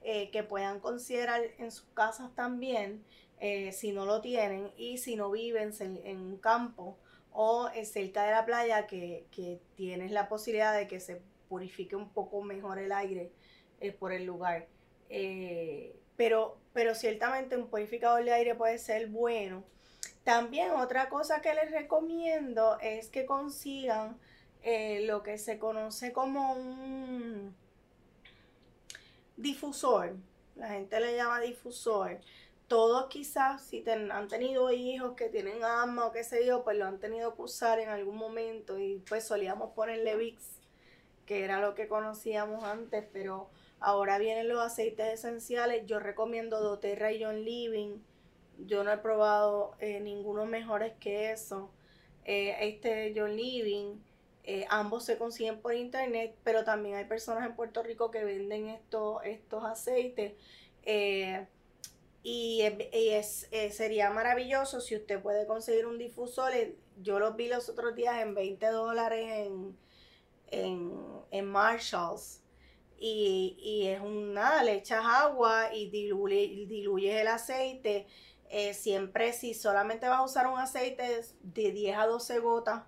eh, 0.00 0.30
que 0.30 0.42
puedan 0.42 0.80
considerar 0.80 1.42
en 1.58 1.70
sus 1.70 1.86
casas 1.92 2.34
también, 2.34 3.04
eh, 3.40 3.72
si 3.72 3.92
no 3.92 4.06
lo 4.06 4.20
tienen 4.20 4.72
y 4.76 4.98
si 4.98 5.16
no 5.16 5.30
viven 5.30 5.72
en, 5.80 6.18
un 6.18 6.38
campo 6.38 6.96
o 7.32 7.68
cerca 7.84 8.24
de 8.24 8.32
la 8.32 8.44
playa 8.44 8.86
que, 8.86 9.26
que 9.30 9.60
tienes 9.76 10.10
la 10.10 10.28
posibilidad 10.28 10.76
de 10.76 10.88
que 10.88 11.00
se 11.00 11.20
purifique 11.48 11.96
un 11.96 12.08
poco 12.10 12.42
mejor 12.42 12.78
el 12.78 12.92
aire 12.92 13.32
por 13.98 14.12
el 14.12 14.24
lugar. 14.24 14.66
Eh, 15.08 15.96
pero, 16.16 16.58
pero 16.72 16.94
ciertamente 16.94 17.56
un 17.56 17.68
purificador 17.68 18.24
de 18.24 18.32
aire 18.32 18.54
puede 18.54 18.78
ser 18.78 19.08
bueno. 19.08 19.64
También 20.24 20.72
otra 20.72 21.08
cosa 21.08 21.40
que 21.40 21.54
les 21.54 21.70
recomiendo 21.70 22.78
es 22.80 23.08
que 23.08 23.24
consigan 23.24 24.18
eh, 24.62 25.02
lo 25.06 25.22
que 25.22 25.38
se 25.38 25.58
conoce 25.58 26.12
como 26.12 26.52
un 26.52 27.54
difusor. 29.36 30.16
La 30.56 30.68
gente 30.70 31.00
le 31.00 31.16
llama 31.16 31.40
difusor. 31.40 32.20
Todos 32.68 33.06
quizás, 33.08 33.62
si 33.62 33.82
han 33.88 34.28
tenido 34.28 34.70
hijos 34.70 35.14
que 35.14 35.28
tienen 35.28 35.64
asma 35.64 36.06
o 36.06 36.12
qué 36.12 36.22
sé 36.22 36.46
yo, 36.46 36.64
pues 36.64 36.76
lo 36.76 36.86
han 36.86 37.00
tenido 37.00 37.34
que 37.34 37.42
usar 37.42 37.80
en 37.80 37.88
algún 37.88 38.16
momento 38.16 38.78
y 38.78 39.02
pues 39.08 39.24
solíamos 39.26 39.72
ponerle 39.72 40.16
VIX, 40.16 40.42
que 41.26 41.44
era 41.44 41.60
lo 41.60 41.74
que 41.74 41.88
conocíamos 41.88 42.64
antes, 42.64 43.04
pero 43.12 43.48
Ahora 43.80 44.18
vienen 44.18 44.48
los 44.48 44.60
aceites 44.60 45.06
esenciales. 45.06 45.86
Yo 45.86 46.00
recomiendo 46.00 46.60
doTERRA 46.60 47.12
y 47.12 47.22
John 47.22 47.44
Living. 47.44 47.98
Yo 48.66 48.82
no 48.82 48.92
he 48.92 48.98
probado 48.98 49.76
eh, 49.78 50.00
ninguno 50.00 50.46
mejores 50.46 50.94
que 50.98 51.30
eso. 51.30 51.70
Eh, 52.24 52.56
este 52.60 53.12
John 53.16 53.36
Living, 53.36 54.00
eh, 54.42 54.66
ambos 54.68 55.04
se 55.04 55.16
consiguen 55.16 55.60
por 55.60 55.74
internet, 55.74 56.34
pero 56.42 56.64
también 56.64 56.96
hay 56.96 57.04
personas 57.04 57.46
en 57.46 57.54
Puerto 57.54 57.82
Rico 57.82 58.10
que 58.10 58.24
venden 58.24 58.68
estos, 58.68 59.22
estos 59.24 59.64
aceites. 59.64 60.34
Y, 62.30 62.62
es, 62.92 63.48
sería 63.72 64.10
maravilloso 64.10 64.82
si 64.82 64.96
usted 64.96 65.22
puede 65.22 65.46
conseguir 65.46 65.86
un 65.86 65.96
difusor. 65.96 66.52
Yo 67.00 67.18
los 67.18 67.36
vi 67.36 67.48
los 67.48 67.70
otros 67.70 67.94
días 67.94 68.20
en 68.20 68.34
20 68.34 68.66
dólares 68.66 69.46
en, 69.46 69.78
en, 70.50 70.92
en 71.30 71.46
Marshalls 71.46 72.42
y, 72.98 73.86
es 73.86 74.00
un 74.00 74.34
nada, 74.34 74.62
le 74.62 74.74
echas 74.74 75.04
agua 75.04 75.74
y 75.74 75.88
diluyes 75.88 77.20
el 77.20 77.28
aceite. 77.28 78.06
Eh, 78.50 78.74
siempre 78.74 79.32
si 79.32 79.54
solamente 79.54 80.08
vas 80.08 80.18
a 80.18 80.24
usar 80.24 80.46
un 80.48 80.58
aceite 80.58 81.22
de 81.42 81.72
10 81.72 81.96
a 81.96 82.06
12 82.06 82.40
gotas, 82.40 82.82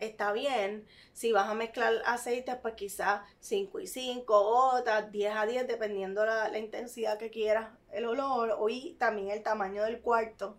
está 0.00 0.32
bien. 0.32 0.86
Si 1.12 1.32
vas 1.32 1.48
a 1.48 1.54
mezclar 1.54 2.02
aceites, 2.06 2.56
pues 2.56 2.74
quizás 2.74 3.22
5 3.40 3.80
y 3.80 3.86
5 3.86 4.24
gotas, 4.26 5.10
10 5.10 5.34
a 5.36 5.46
10, 5.46 5.68
dependiendo 5.68 6.24
la, 6.24 6.48
la 6.48 6.58
intensidad 6.58 7.18
que 7.18 7.30
quieras 7.30 7.70
el 7.92 8.06
olor 8.06 8.56
y 8.70 8.94
también 8.94 9.30
el 9.30 9.42
tamaño 9.42 9.82
del 9.82 10.00
cuarto. 10.00 10.56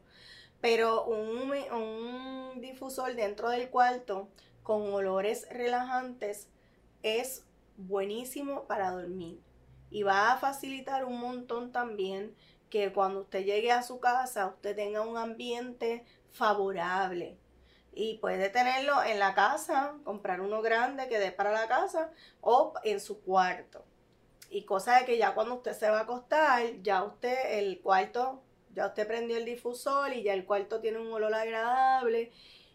Pero 0.61 1.05
un, 1.05 1.53
un 1.71 2.61
difusor 2.61 3.15
dentro 3.15 3.49
del 3.49 3.69
cuarto 3.69 4.27
con 4.63 4.93
olores 4.93 5.47
relajantes 5.49 6.49
es 7.01 7.45
buenísimo 7.77 8.65
para 8.65 8.91
dormir. 8.91 9.39
Y 9.89 10.03
va 10.03 10.33
a 10.33 10.37
facilitar 10.37 11.05
un 11.05 11.19
montón 11.19 11.71
también 11.71 12.35
que 12.69 12.91
cuando 12.93 13.21
usted 13.21 13.43
llegue 13.43 13.71
a 13.71 13.83
su 13.83 13.99
casa, 13.99 14.47
usted 14.47 14.75
tenga 14.75 15.01
un 15.01 15.17
ambiente 15.17 16.03
favorable. 16.31 17.37
Y 17.93 18.17
puede 18.19 18.49
tenerlo 18.49 19.03
en 19.03 19.19
la 19.19 19.33
casa, 19.33 19.95
comprar 20.03 20.41
uno 20.41 20.61
grande 20.61 21.07
que 21.07 21.19
dé 21.19 21.31
para 21.31 21.51
la 21.51 21.67
casa 21.67 22.11
o 22.41 22.73
en 22.83 22.99
su 22.99 23.21
cuarto. 23.21 23.83
Y 24.49 24.63
cosa 24.63 24.99
de 24.99 25.05
que 25.05 25.17
ya 25.17 25.33
cuando 25.33 25.55
usted 25.55 25.73
se 25.73 25.89
va 25.89 25.99
a 25.99 26.03
acostar, 26.03 26.81
ya 26.81 27.03
usted, 27.03 27.59
el 27.59 27.81
cuarto, 27.81 28.41
ya 28.73 28.87
usted 28.87 29.07
prendió 29.07 29.37
el 29.37 29.45
difusor 29.45 30.13
y 30.13 30.23
ya 30.23 30.33
el 30.33 30.45
cuarto 30.45 30.79
tiene 30.79 30.99
un 30.99 31.11
olor 31.11 31.33
agradable 31.33 32.31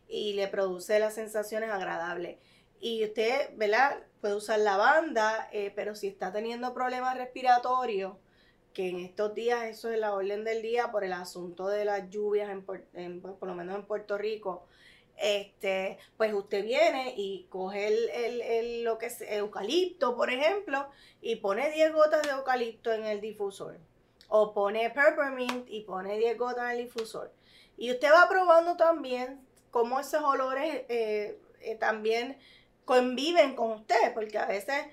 y 0.09 0.35
le 0.35 0.49
produce 0.49 0.99
las 0.99 1.15
sensaciones 1.15 1.71
agradables. 1.71 2.39
Y 2.81 3.05
usted, 3.05 3.51
¿verdad? 3.57 3.99
puede 4.25 4.37
usar 4.37 4.59
lavanda, 4.59 5.51
eh, 5.53 5.71
pero 5.77 5.95
si 5.95 6.07
está 6.07 6.33
teniendo 6.33 6.73
problemas 6.73 7.19
respiratorios, 7.19 8.15
que 8.73 8.89
en 8.89 9.01
estos 9.01 9.35
días 9.35 9.65
eso 9.65 9.91
es 9.91 9.99
la 9.99 10.15
orden 10.15 10.45
del 10.45 10.63
día 10.63 10.91
por 10.91 11.05
el 11.05 11.13
asunto 11.13 11.69
de 11.69 11.85
las 11.85 12.09
lluvias, 12.09 12.49
en, 12.95 13.21
por 13.21 13.47
lo 13.47 13.55
menos 13.55 13.77
en 13.77 13.85
Puerto 13.85 14.17
Rico, 14.17 14.67
este, 15.17 15.99
pues 16.17 16.33
usted 16.33 16.65
viene 16.65 17.15
y 17.17 17.47
coge 17.49 17.89
el, 17.89 18.85
lo 18.85 18.99
que 18.99 19.07
es 19.07 19.21
eucalipto, 19.21 20.17
por 20.17 20.31
ejemplo, 20.31 20.89
y 21.21 21.37
pone 21.37 21.71
10 21.71 21.93
gotas 21.93 22.23
de 22.23 22.31
eucalipto 22.31 22.93
en 22.93 23.05
el 23.05 23.21
difusor. 23.21 23.79
O 24.29 24.53
pone 24.53 24.91
peppermint 24.91 25.69
y 25.69 25.83
pone 25.83 26.19
10 26.19 26.39
gotas 26.39 26.65
en 26.73 26.79
el 26.79 26.85
difusor. 26.85 27.33
Y 27.77 27.91
usted 27.91 28.11
va 28.13 28.29
probando 28.29 28.77
también 28.77 29.47
cómo 29.71 30.01
esos 30.01 30.23
olores 30.23 30.85
eh, 30.89 31.39
eh, 31.61 31.77
también 31.77 32.39
conviven 32.85 33.57
con 33.57 33.73
usted, 33.73 34.13
porque 34.15 34.39
a 34.39 34.47
veces 34.47 34.87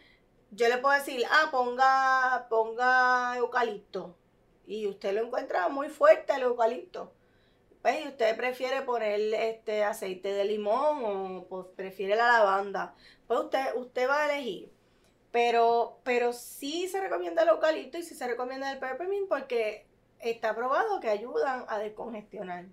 yo 0.52 0.68
le 0.68 0.78
puedo 0.78 0.98
decir, 0.98 1.24
ah, 1.30 1.50
ponga, 1.52 2.48
ponga 2.50 3.38
eucalipto, 3.38 4.16
y 4.66 4.88
usted 4.88 5.14
lo 5.14 5.26
encuentra 5.26 5.70
muy 5.70 5.90
fuerte 5.90 6.34
el 6.34 6.44
eucalipto. 6.44 7.12
Pues, 7.82 8.06
usted 8.06 8.38
prefiere 8.38 8.84
poner 8.84 9.20
este 9.34 9.84
aceite 9.84 10.34
de 10.34 10.46
limón 10.46 11.46
o 11.50 11.68
prefiere 11.76 12.16
la 12.16 12.28
lavanda. 12.28 12.94
Pues 13.28 13.40
usted, 13.40 13.76
usted 13.76 14.08
va 14.08 14.24
a 14.24 14.34
elegir. 14.34 14.72
Pero, 15.32 16.00
pero 16.04 16.34
sí 16.34 16.88
se 16.88 17.00
recomienda 17.00 17.44
el 17.44 17.50
eucalipto 17.50 17.98
y 17.98 18.04
sí 18.04 18.16
se 18.16 18.28
recomienda 18.28 18.72
el 18.72 18.80
peppermint 18.80 19.30
porque 19.30 19.88
está 20.20 20.54
probado 20.56 21.00
que 21.00 21.10
ayudan 21.10 21.66
a 21.70 21.80
descongestionar. 21.80 22.66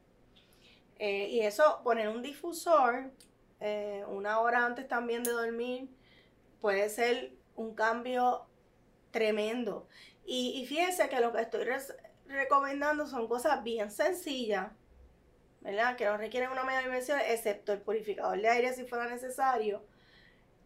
Eh, 0.99 1.29
y 1.31 1.40
eso, 1.40 1.81
poner 1.85 2.09
un 2.09 2.23
difusor 2.23 3.12
eh, 3.61 4.05
una 4.09 4.40
hora 4.40 4.64
antes 4.64 4.87
también 4.88 5.23
de 5.23 5.33
dormir, 5.33 5.88
puede 6.61 6.88
ser 6.90 7.33
un 7.57 7.75
cambio 7.75 8.47
tremendo. 9.11 9.88
Y, 10.25 10.61
y 10.61 10.66
fíjense 10.66 11.09
que 11.09 11.21
lo 11.21 11.33
que 11.33 11.42
estoy 11.42 11.66
recomendando 12.27 13.07
son 13.07 13.27
cosas 13.27 13.62
bien 13.64 13.90
sencillas, 13.90 14.71
¿verdad? 15.61 15.97
Que 15.97 16.05
no 16.05 16.16
requieren 16.16 16.51
una 16.51 16.64
mayor 16.64 16.85
inversión, 16.85 17.18
excepto 17.21 17.73
el 17.73 17.81
purificador 17.81 18.40
de 18.40 18.49
aire 18.49 18.73
si 18.73 18.85
fuera 18.85 19.09
necesario. 19.09 19.83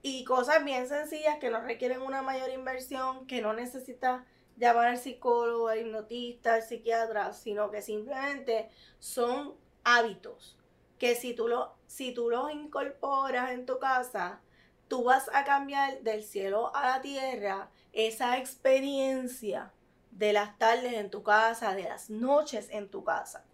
Y 0.02 0.24
cosas 0.24 0.64
bien 0.64 0.88
sencillas 0.88 1.38
que 1.38 1.50
no 1.50 1.60
requieren 1.60 2.02
una 2.02 2.22
mayor 2.22 2.50
inversión, 2.50 3.26
que 3.26 3.40
no 3.40 3.52
necesita 3.52 4.24
llamar 4.56 4.88
al 4.88 4.98
psicólogo, 4.98 5.68
al 5.68 5.80
hipnotista, 5.80 6.54
al 6.54 6.62
psiquiatra, 6.62 7.32
sino 7.32 7.70
que 7.70 7.82
simplemente 7.82 8.68
son 8.98 9.54
hábitos 9.84 10.58
que 11.02 11.16
si 11.16 11.34
tú, 11.34 11.48
lo, 11.48 11.74
si 11.88 12.14
tú 12.14 12.30
los 12.30 12.52
incorporas 12.52 13.50
en 13.50 13.66
tu 13.66 13.80
casa, 13.80 14.40
tú 14.86 15.02
vas 15.02 15.28
a 15.34 15.42
cambiar 15.42 16.00
del 16.02 16.22
cielo 16.22 16.72
a 16.76 16.90
la 16.90 17.02
tierra 17.02 17.70
esa 17.92 18.38
experiencia 18.38 19.72
de 20.12 20.32
las 20.32 20.56
tardes 20.58 20.92
en 20.92 21.10
tu 21.10 21.24
casa, 21.24 21.74
de 21.74 21.82
las 21.82 22.08
noches 22.08 22.68
en 22.70 22.88
tu 22.88 23.02
casa. 23.02 23.44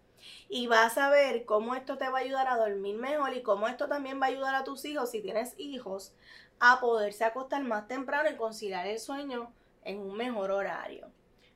Y 0.47 0.67
vas 0.67 0.97
a 0.97 1.09
ver 1.09 1.45
cómo 1.45 1.75
esto 1.75 1.97
te 1.97 2.09
va 2.09 2.19
a 2.19 2.21
ayudar 2.21 2.47
a 2.47 2.57
dormir 2.57 2.97
mejor 2.97 3.33
y 3.33 3.41
cómo 3.41 3.67
esto 3.67 3.87
también 3.87 4.21
va 4.21 4.25
a 4.25 4.29
ayudar 4.29 4.55
a 4.55 4.63
tus 4.63 4.85
hijos, 4.85 5.11
si 5.11 5.21
tienes 5.21 5.53
hijos, 5.57 6.13
a 6.59 6.79
poderse 6.79 7.23
acostar 7.23 7.63
más 7.63 7.87
temprano 7.87 8.29
y 8.29 8.35
conciliar 8.35 8.87
el 8.87 8.99
sueño 8.99 9.53
en 9.83 9.99
un 9.99 10.15
mejor 10.15 10.51
horario. 10.51 11.09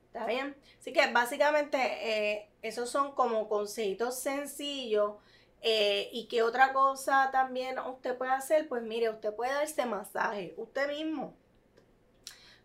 ¿Está 0.05 0.25
bien? 0.27 0.55
Así 0.79 0.93
que 0.93 1.11
básicamente 1.11 1.77
eh, 1.79 2.49
esos 2.61 2.89
son 2.89 3.13
como 3.13 3.49
consejitos 3.49 4.19
sencillos. 4.19 5.13
Eh, 5.65 6.09
y 6.11 6.27
qué 6.27 6.43
otra 6.43 6.73
cosa 6.73 7.29
también 7.31 7.79
usted 7.79 8.17
puede 8.17 8.31
hacer, 8.31 8.67
pues 8.67 8.83
mire, 8.83 9.09
usted 9.09 9.33
puede 9.33 9.53
darse 9.53 9.85
masaje 9.85 10.53
usted 10.57 10.89
mismo. 10.89 11.33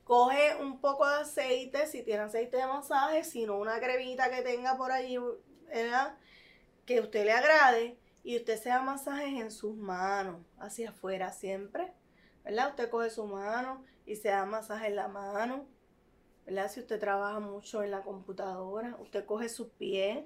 Coge 0.03 0.57
un 0.57 0.81
poco 0.81 1.07
de 1.07 1.21
aceite, 1.21 1.87
si 1.87 2.03
tiene 2.03 2.23
aceite 2.23 2.57
de 2.57 2.67
masaje, 2.67 3.23
si 3.25 3.47
no 3.47 3.59
una 3.59 3.79
cremita 3.79 4.31
que 4.31 4.43
tenga 4.43 4.77
por 4.77 4.91
allí, 4.91 5.17
¿verdad? 5.69 6.17
Que 6.85 7.01
usted 7.01 7.25
le 7.25 7.33
agrade 7.33 7.99
y 8.25 8.37
usted 8.37 8.61
se 8.61 8.69
da 8.69 8.83
masajes 8.83 9.41
en 9.41 9.51
sus 9.51 9.77
manos, 9.77 10.45
hacia 10.59 10.91
afuera 10.91 11.33
siempre, 11.33 11.93
¿verdad? 12.45 12.71
Usted 12.71 12.91
coge 12.91 13.11
su 13.11 13.27
mano 13.27 13.85
y 14.07 14.17
se 14.17 14.29
da 14.29 14.45
masaje 14.47 14.89
en 14.89 14.97
la 14.97 15.09
mano 15.09 15.67
¿verdad? 16.49 16.71
Si 16.71 16.81
usted 16.81 16.99
trabaja 16.99 17.41
mucho 17.41 17.83
en 17.83 17.91
la 17.91 18.03
computadora, 18.03 18.97
usted 19.01 19.27
coge 19.27 19.51
sus 19.51 19.69
pies 19.73 20.25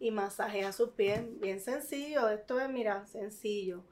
y 0.00 0.10
masajea 0.10 0.72
sus 0.72 0.90
pies. 0.90 1.20
Bien 1.40 1.60
sencillo, 1.60 2.30
esto 2.30 2.58
es, 2.58 2.70
mira, 2.70 3.06
sencillo. 3.06 3.84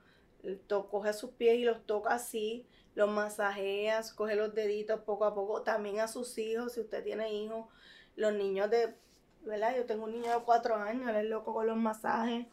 Coge 0.91 1.13
sus 1.13 1.33
pies 1.33 1.59
y 1.59 1.65
los 1.65 1.85
toca 1.85 2.15
así, 2.15 2.67
los 2.95 3.11
masajea, 3.11 4.01
coge 4.15 4.37
los 4.37 4.55
deditos 4.55 5.01
poco 5.01 5.27
a 5.27 5.35
poco. 5.35 5.63
También 5.63 6.01
a 6.01 6.09
sus 6.09 6.39
hijos, 6.39 6.73
si 6.73 6.81
usted 6.81 7.05
tiene 7.05 7.31
hijos, 7.35 7.67
los 8.15 8.33
niños 8.33 8.71
de, 8.71 8.97
¿verdad? 9.47 9.77
Yo 9.77 9.87
tengo 9.87 10.05
un 10.05 10.13
niño 10.13 10.31
de 10.31 10.45
cuatro 10.45 10.77
años, 10.77 11.09
él 11.09 11.17
es 11.17 11.25
loco 11.25 11.55
con 11.55 11.67
los 11.67 11.77
masajes. 11.77 12.47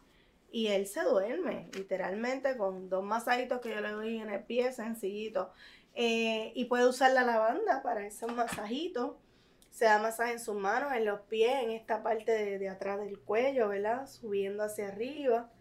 Y 0.51 0.67
él 0.67 0.85
se 0.85 1.01
duerme, 1.01 1.69
literalmente, 1.73 2.55
con 2.57 2.87
dos 2.87 3.03
masajitos 3.03 3.59
que 3.59 3.71
yo 3.71 3.81
le 3.81 3.89
doy 3.91 4.19
en 4.19 4.29
el 4.29 4.43
pie, 4.43 4.71
sencillito. 4.71 5.51
Eh, 5.95 6.51
y 6.55 6.65
puede 6.65 6.87
usar 6.87 7.11
la 7.11 7.23
lavanda 7.23 7.81
para 7.81 8.05
esos 8.05 8.31
masajitos. 8.31 9.15
Se 9.71 9.85
da 9.85 9.97
masaje 9.97 10.33
en 10.33 10.39
sus 10.39 10.55
manos, 10.55 10.93
en 10.93 11.05
los 11.05 11.21
pies, 11.21 11.63
en 11.63 11.71
esta 11.71 12.03
parte 12.03 12.59
de, 12.59 12.69
atrás 12.69 12.99
del 12.99 13.19
cuello, 13.19 13.69
¿verdad? 13.69 14.05
Subiendo 14.05 14.63
hacia 14.63 14.89
arriba, 14.89 15.51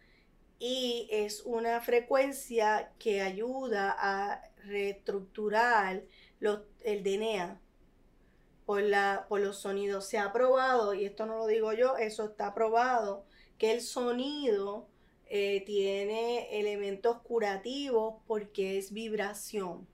Y 0.58 1.08
es 1.10 1.42
una 1.42 1.80
frecuencia 1.80 2.92
que 2.98 3.20
ayuda 3.20 3.94
a 3.98 4.42
reestructurar 4.64 6.04
el 6.40 7.02
DNA 7.02 7.60
por, 8.66 8.82
la, 8.82 9.26
por 9.28 9.40
los 9.40 9.58
sonidos. 9.58 10.06
Se 10.06 10.18
ha 10.18 10.32
probado, 10.32 10.94
y 10.94 11.04
esto 11.04 11.26
no 11.26 11.38
lo 11.38 11.46
digo 11.46 11.72
yo, 11.72 11.96
eso 11.96 12.24
está 12.24 12.54
probado, 12.54 13.24
que 13.58 13.72
el 13.72 13.80
sonido 13.80 14.88
eh, 15.26 15.62
tiene 15.64 16.58
elementos 16.58 17.20
curativos 17.22 18.22
porque 18.26 18.78
es 18.78 18.92
vibración. 18.92 19.86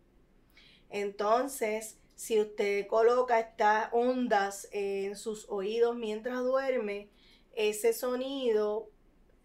Entonces, 0.91 1.99
si 2.17 2.41
usted 2.41 2.87
coloca 2.87 3.41
estas 3.41 3.89
ondas 3.93 4.69
en 4.73 5.17
sus 5.17 5.49
oídos 5.49 5.97
mientras 5.97 6.43
duerme, 6.43 7.09
ese 7.55 7.93
sonido 7.93 8.91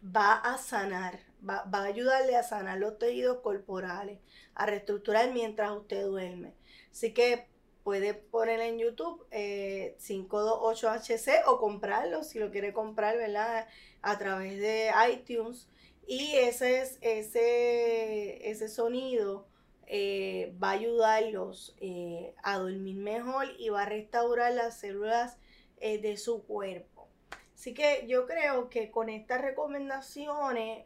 va 0.04 0.34
a 0.34 0.58
sanar, 0.58 1.20
va, 1.48 1.64
a 1.72 1.84
ayudarle 1.84 2.36
a 2.36 2.44
sanar 2.44 2.80
los 2.80 2.98
tejidos 2.98 3.40
corporales, 3.40 4.20
a 4.56 4.66
reestructurar 4.66 5.32
mientras 5.32 5.72
usted 5.72 6.04
duerme. 6.06 6.54
Así 6.92 7.14
que 7.14 7.48
puede 7.86 8.16
poner 8.16 8.60
en 8.62 8.80
YouTube 8.80 9.26
528HC 9.30 11.28
eh, 11.28 11.42
o 11.46 11.60
comprarlo 11.60 12.24
si 12.24 12.40
lo 12.40 12.50
quiere 12.50 12.74
comprar, 12.74 13.16
¿verdad? 13.16 13.68
A 14.02 14.18
través 14.18 14.60
de 14.60 14.92
iTunes. 15.14 15.70
Y 16.08 16.34
ese 16.36 16.82
es 16.82 16.98
ese, 17.02 18.50
ese 18.50 18.70
sonido 18.70 19.48
eh, 19.88 20.56
va 20.62 20.70
a 20.70 20.74
ayudarlos 20.74 21.76
eh, 21.80 22.34
a 22.42 22.58
dormir 22.58 22.96
mejor 22.96 23.46
y 23.60 23.70
va 23.70 23.84
a 23.84 23.86
restaurar 23.86 24.52
las 24.54 24.80
células 24.80 25.38
eh, 25.78 26.00
de 26.00 26.18
su 26.18 26.44
cuerpo. 26.44 27.08
Así 27.54 27.76
que 27.76 28.06
yo 28.08 28.26
creo 28.26 28.68
que 28.70 28.90
con 28.90 29.10
estas 29.10 29.42
recomendaciones 29.42 30.86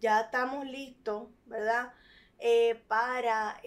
ya 0.00 0.20
estamos 0.22 0.66
listos, 0.66 1.28
¿verdad? 1.46 1.92
para 2.88 3.60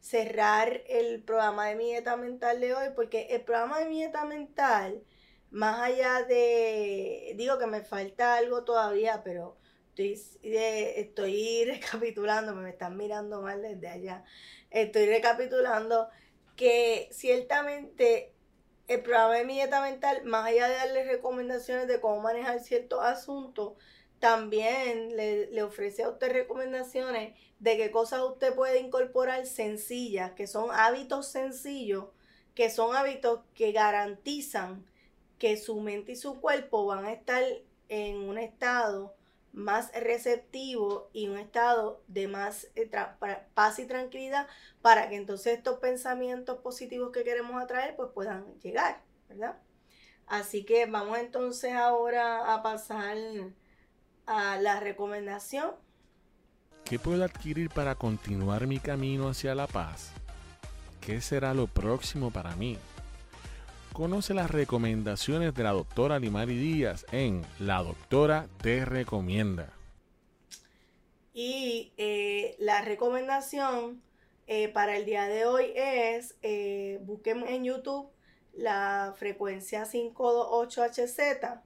cerrar 0.00 0.82
el 0.88 1.22
programa 1.22 1.68
de 1.68 1.76
mi 1.76 1.84
dieta 1.86 2.16
mental 2.16 2.60
de 2.60 2.74
hoy, 2.74 2.88
porque 2.94 3.28
el 3.30 3.42
programa 3.42 3.78
de 3.80 3.86
mi 3.86 3.98
dieta 3.98 4.24
mental, 4.24 5.02
más 5.50 5.80
allá 5.80 6.22
de, 6.24 7.34
digo 7.36 7.58
que 7.58 7.66
me 7.66 7.82
falta 7.82 8.36
algo 8.36 8.64
todavía, 8.64 9.22
pero 9.22 9.60
estoy, 9.96 11.64
recapitulando, 11.66 12.54
me 12.54 12.70
están 12.70 12.96
mirando 12.96 13.42
mal 13.42 13.62
desde 13.62 13.88
allá. 13.88 14.24
Estoy 14.70 15.06
recapitulando 15.06 16.08
que 16.56 17.08
ciertamente 17.12 18.32
el 18.88 19.02
programa 19.02 19.36
de 19.36 19.44
mi 19.44 19.54
dieta 19.54 19.80
mental, 19.80 20.24
más 20.24 20.46
allá 20.46 20.68
de 20.68 20.74
darle 20.74 21.04
recomendaciones 21.04 21.86
de 21.86 22.00
cómo 22.00 22.20
manejar 22.20 22.60
ciertos 22.60 23.02
asuntos, 23.04 23.74
también 24.20 25.16
le, 25.16 25.50
le, 25.50 25.62
ofrece 25.62 26.04
a 26.04 26.10
usted 26.10 26.32
recomendaciones 26.32 27.36
de 27.58 27.76
qué 27.76 27.90
cosas 27.90 28.22
usted 28.22 28.54
puede 28.54 28.78
incorporar 28.78 29.46
sencillas, 29.46 30.32
que 30.32 30.46
son 30.46 30.70
hábitos 30.72 31.26
sencillos, 31.26 32.06
que 32.54 32.70
son 32.70 32.94
hábitos 32.94 33.40
que 33.54 33.72
garantizan 33.72 34.86
que 35.38 35.56
su 35.56 35.80
mente 35.80 36.12
y 36.12 36.16
su 36.16 36.40
cuerpo 36.40 36.86
van 36.86 37.06
a 37.06 37.12
estar 37.12 37.42
en 37.88 38.16
un 38.16 38.38
estado 38.38 39.14
más 39.52 39.90
receptivo 39.92 41.10
y 41.12 41.28
un 41.28 41.38
estado 41.38 42.02
de 42.06 42.28
más 42.28 42.68
eh, 42.76 42.88
paz 43.54 43.78
y 43.78 43.86
tranquilidad 43.86 44.46
para 44.80 45.08
que 45.08 45.16
entonces 45.16 45.56
estos 45.58 45.78
pensamientos 45.78 46.58
positivos 46.58 47.10
que 47.10 47.24
queremos 47.24 47.60
atraer 47.60 47.96
pues 47.96 48.10
puedan 48.14 48.44
llegar, 48.60 49.02
¿verdad? 49.28 49.58
Así 50.26 50.64
que 50.64 50.86
vamos 50.86 51.18
entonces 51.18 51.72
ahora 51.72 52.54
a 52.54 52.62
pasar 52.62 53.16
a 54.30 54.56
la 54.58 54.78
recomendación. 54.78 55.72
¿Qué 56.84 57.00
puedo 57.00 57.24
adquirir 57.24 57.68
para 57.68 57.96
continuar 57.96 58.68
mi 58.68 58.78
camino 58.78 59.28
hacia 59.28 59.56
la 59.56 59.66
paz? 59.66 60.12
¿Qué 61.00 61.20
será 61.20 61.52
lo 61.52 61.66
próximo 61.66 62.30
para 62.30 62.54
mí? 62.54 62.78
Conoce 63.92 64.32
las 64.32 64.48
recomendaciones 64.48 65.52
de 65.52 65.64
la 65.64 65.72
doctora 65.72 66.20
Limari 66.20 66.56
Díaz 66.56 67.04
en 67.10 67.44
La 67.58 67.82
Doctora 67.82 68.46
Te 68.62 68.84
Recomienda. 68.84 69.72
Y 71.34 71.92
eh, 71.96 72.54
la 72.60 72.82
recomendación 72.82 74.00
eh, 74.46 74.68
para 74.68 74.96
el 74.96 75.06
día 75.06 75.26
de 75.26 75.44
hoy 75.44 75.72
es, 75.74 76.36
eh, 76.42 77.00
busquen 77.02 77.48
en 77.48 77.64
YouTube 77.64 78.08
la 78.52 79.12
frecuencia 79.16 79.84
528HZ 79.86 81.62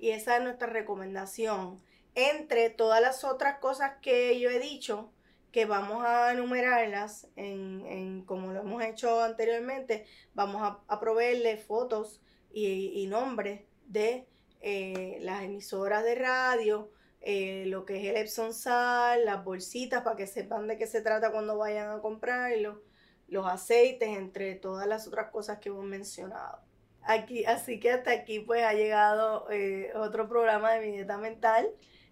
y 0.00 0.10
esa 0.10 0.38
es 0.38 0.42
nuestra 0.42 0.66
recomendación. 0.66 1.80
Entre 2.14 2.70
todas 2.70 3.00
las 3.00 3.24
otras 3.24 3.58
cosas 3.58 3.92
que 4.02 4.38
yo 4.40 4.50
he 4.50 4.58
dicho, 4.58 5.12
que 5.52 5.64
vamos 5.64 6.04
a 6.04 6.32
enumerarlas 6.32 7.28
en, 7.36 8.24
como 8.24 8.52
lo 8.52 8.60
hemos 8.60 8.84
hecho 8.84 9.22
anteriormente, 9.22 10.06
vamos 10.34 10.62
a, 10.86 11.00
proveerle 11.00 11.56
fotos 11.56 12.20
y, 12.52 13.06
nombres 13.08 13.62
de 13.86 14.26
eh, 14.60 15.18
las 15.20 15.42
emisoras 15.42 16.04
de 16.04 16.14
radio, 16.14 16.90
eh, 17.20 17.64
lo 17.66 17.84
que 17.84 17.98
es 17.98 18.04
el 18.04 18.16
Epson 18.16 18.54
Sal, 18.54 19.24
las 19.24 19.44
bolsitas 19.44 20.02
para 20.02 20.16
que 20.16 20.26
sepan 20.26 20.66
de 20.68 20.78
qué 20.78 20.86
se 20.86 21.02
trata 21.02 21.32
cuando 21.32 21.58
vayan 21.58 21.90
a 21.90 22.00
comprarlo, 22.00 22.82
los 23.28 23.46
aceites, 23.46 24.08
entre 24.08 24.54
todas 24.54 24.86
las 24.86 25.06
otras 25.06 25.30
cosas 25.30 25.58
que 25.58 25.68
hemos 25.68 25.84
mencionado. 25.84 26.60
Aquí, 27.02 27.44
así 27.44 27.80
que 27.80 27.90
hasta 27.90 28.12
aquí 28.12 28.40
pues 28.40 28.62
ha 28.62 28.72
llegado 28.72 29.50
eh, 29.50 29.90
otro 29.94 30.28
programa 30.28 30.72
de 30.72 30.86
mi 30.86 30.92
dieta 30.92 31.18
mental. 31.18 31.70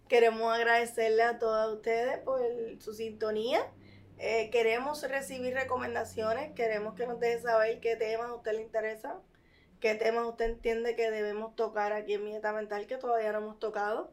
Queremos 0.09 0.55
agradecerle 0.55 1.23
a 1.23 1.39
todos 1.39 1.75
ustedes 1.75 2.19
por 2.21 2.41
su 2.81 2.95
sintonía. 2.95 3.61
Eh, 4.17 4.49
queremos 4.51 5.03
recibir 5.03 5.53
recomendaciones, 5.55 6.53
queremos 6.55 6.95
que 6.95 7.07
nos 7.07 7.21
deje 7.21 7.43
saber 7.43 7.79
qué 7.81 7.95
temas 7.95 8.31
a 8.31 8.35
usted 8.35 8.53
le 8.55 8.63
interesa, 8.63 9.21
qué 9.81 9.95
temas 9.95 10.27
usted 10.27 10.47
entiende 10.47 10.97
que 10.97 11.11
debemos 11.11 11.55
tocar 11.55 11.93
aquí 11.93 12.15
en 12.15 12.25
mi 12.25 12.31
dieta 12.31 12.53
mental 12.53 12.87
que 12.87 12.97
todavía 12.97 13.31
no 13.33 13.39
hemos 13.39 13.59
tocado 13.61 14.13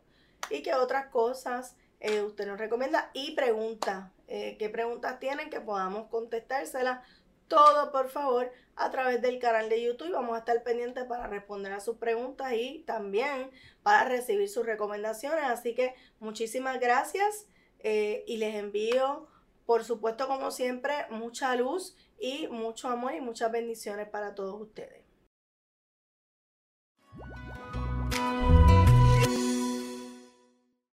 y 0.51 0.61
qué 0.61 0.75
otras 0.75 1.07
cosas 1.07 1.75
eh, 2.01 2.21
usted 2.21 2.45
nos 2.45 2.59
recomienda 2.59 3.09
y 3.13 3.33
pregunta, 3.35 4.11
eh, 4.27 4.57
qué 4.59 4.69
preguntas 4.69 5.17
tienen 5.19 5.49
que 5.49 5.61
podamos 5.61 6.07
contestárselas 6.09 7.07
todo 7.47 7.91
por 7.91 8.09
favor 8.09 8.51
a 8.75 8.91
través 8.91 9.21
del 9.21 9.39
canal 9.39 9.69
de 9.69 9.81
YouTube. 9.81 10.11
Vamos 10.11 10.35
a 10.35 10.39
estar 10.39 10.61
pendientes 10.63 11.05
para 11.05 11.27
responder 11.27 11.71
a 11.73 11.79
sus 11.79 11.97
preguntas 11.97 12.53
y 12.53 12.83
también 12.85 13.51
para 13.83 14.09
recibir 14.09 14.49
sus 14.49 14.65
recomendaciones. 14.65 15.45
Así 15.45 15.73
que 15.75 15.95
muchísimas 16.19 16.79
gracias 16.79 17.47
eh, 17.79 18.23
y 18.27 18.37
les 18.37 18.55
envío, 18.55 19.27
por 19.65 19.83
supuesto, 19.83 20.27
como 20.27 20.51
siempre, 20.51 20.93
mucha 21.09 21.55
luz 21.55 21.95
y 22.19 22.47
mucho 22.47 22.89
amor 22.89 23.13
y 23.13 23.21
muchas 23.21 23.51
bendiciones 23.51 24.07
para 24.09 24.35
todos 24.35 24.59
ustedes. 24.59 25.04